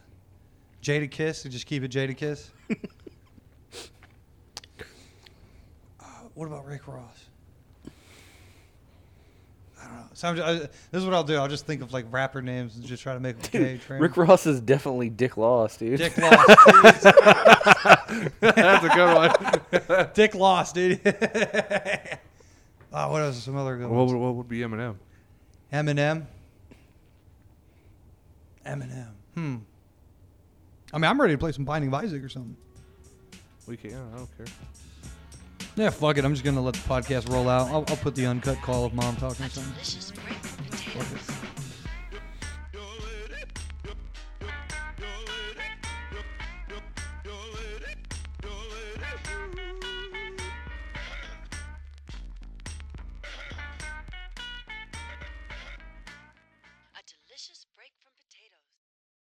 [0.83, 1.49] Jadakiss.
[1.51, 2.51] Just keep it Jadakiss.
[6.01, 6.05] uh,
[6.35, 7.25] what about Rick Ross?
[9.85, 10.07] I don't know.
[10.15, 11.37] So I'm just, I, this is what I'll do.
[11.37, 13.73] I'll just think of like rapper names and just try to make them gay.
[13.73, 14.03] Dude, trans.
[14.03, 15.99] Rick Ross is definitely Dick Lost, dude.
[15.99, 16.47] Dick Lost.
[18.41, 20.11] That's a good one.
[20.15, 21.01] Dick Lost, dude.
[22.93, 23.43] oh, what else?
[23.43, 24.13] Some other good what, ones.
[24.13, 24.97] would- what would be Eminem?
[25.73, 26.27] Eminem.
[28.65, 29.09] Eminem.
[29.35, 29.57] Hmm.
[30.93, 32.57] I mean, I'm ready to play some Binding of Isaac or something.
[33.67, 33.95] We can.
[34.15, 34.47] I don't care.
[35.77, 36.25] Yeah, fuck it.
[36.25, 37.69] I'm just gonna let the podcast roll out.
[37.69, 39.75] I'll, I'll put the uncut call of mom talking or something.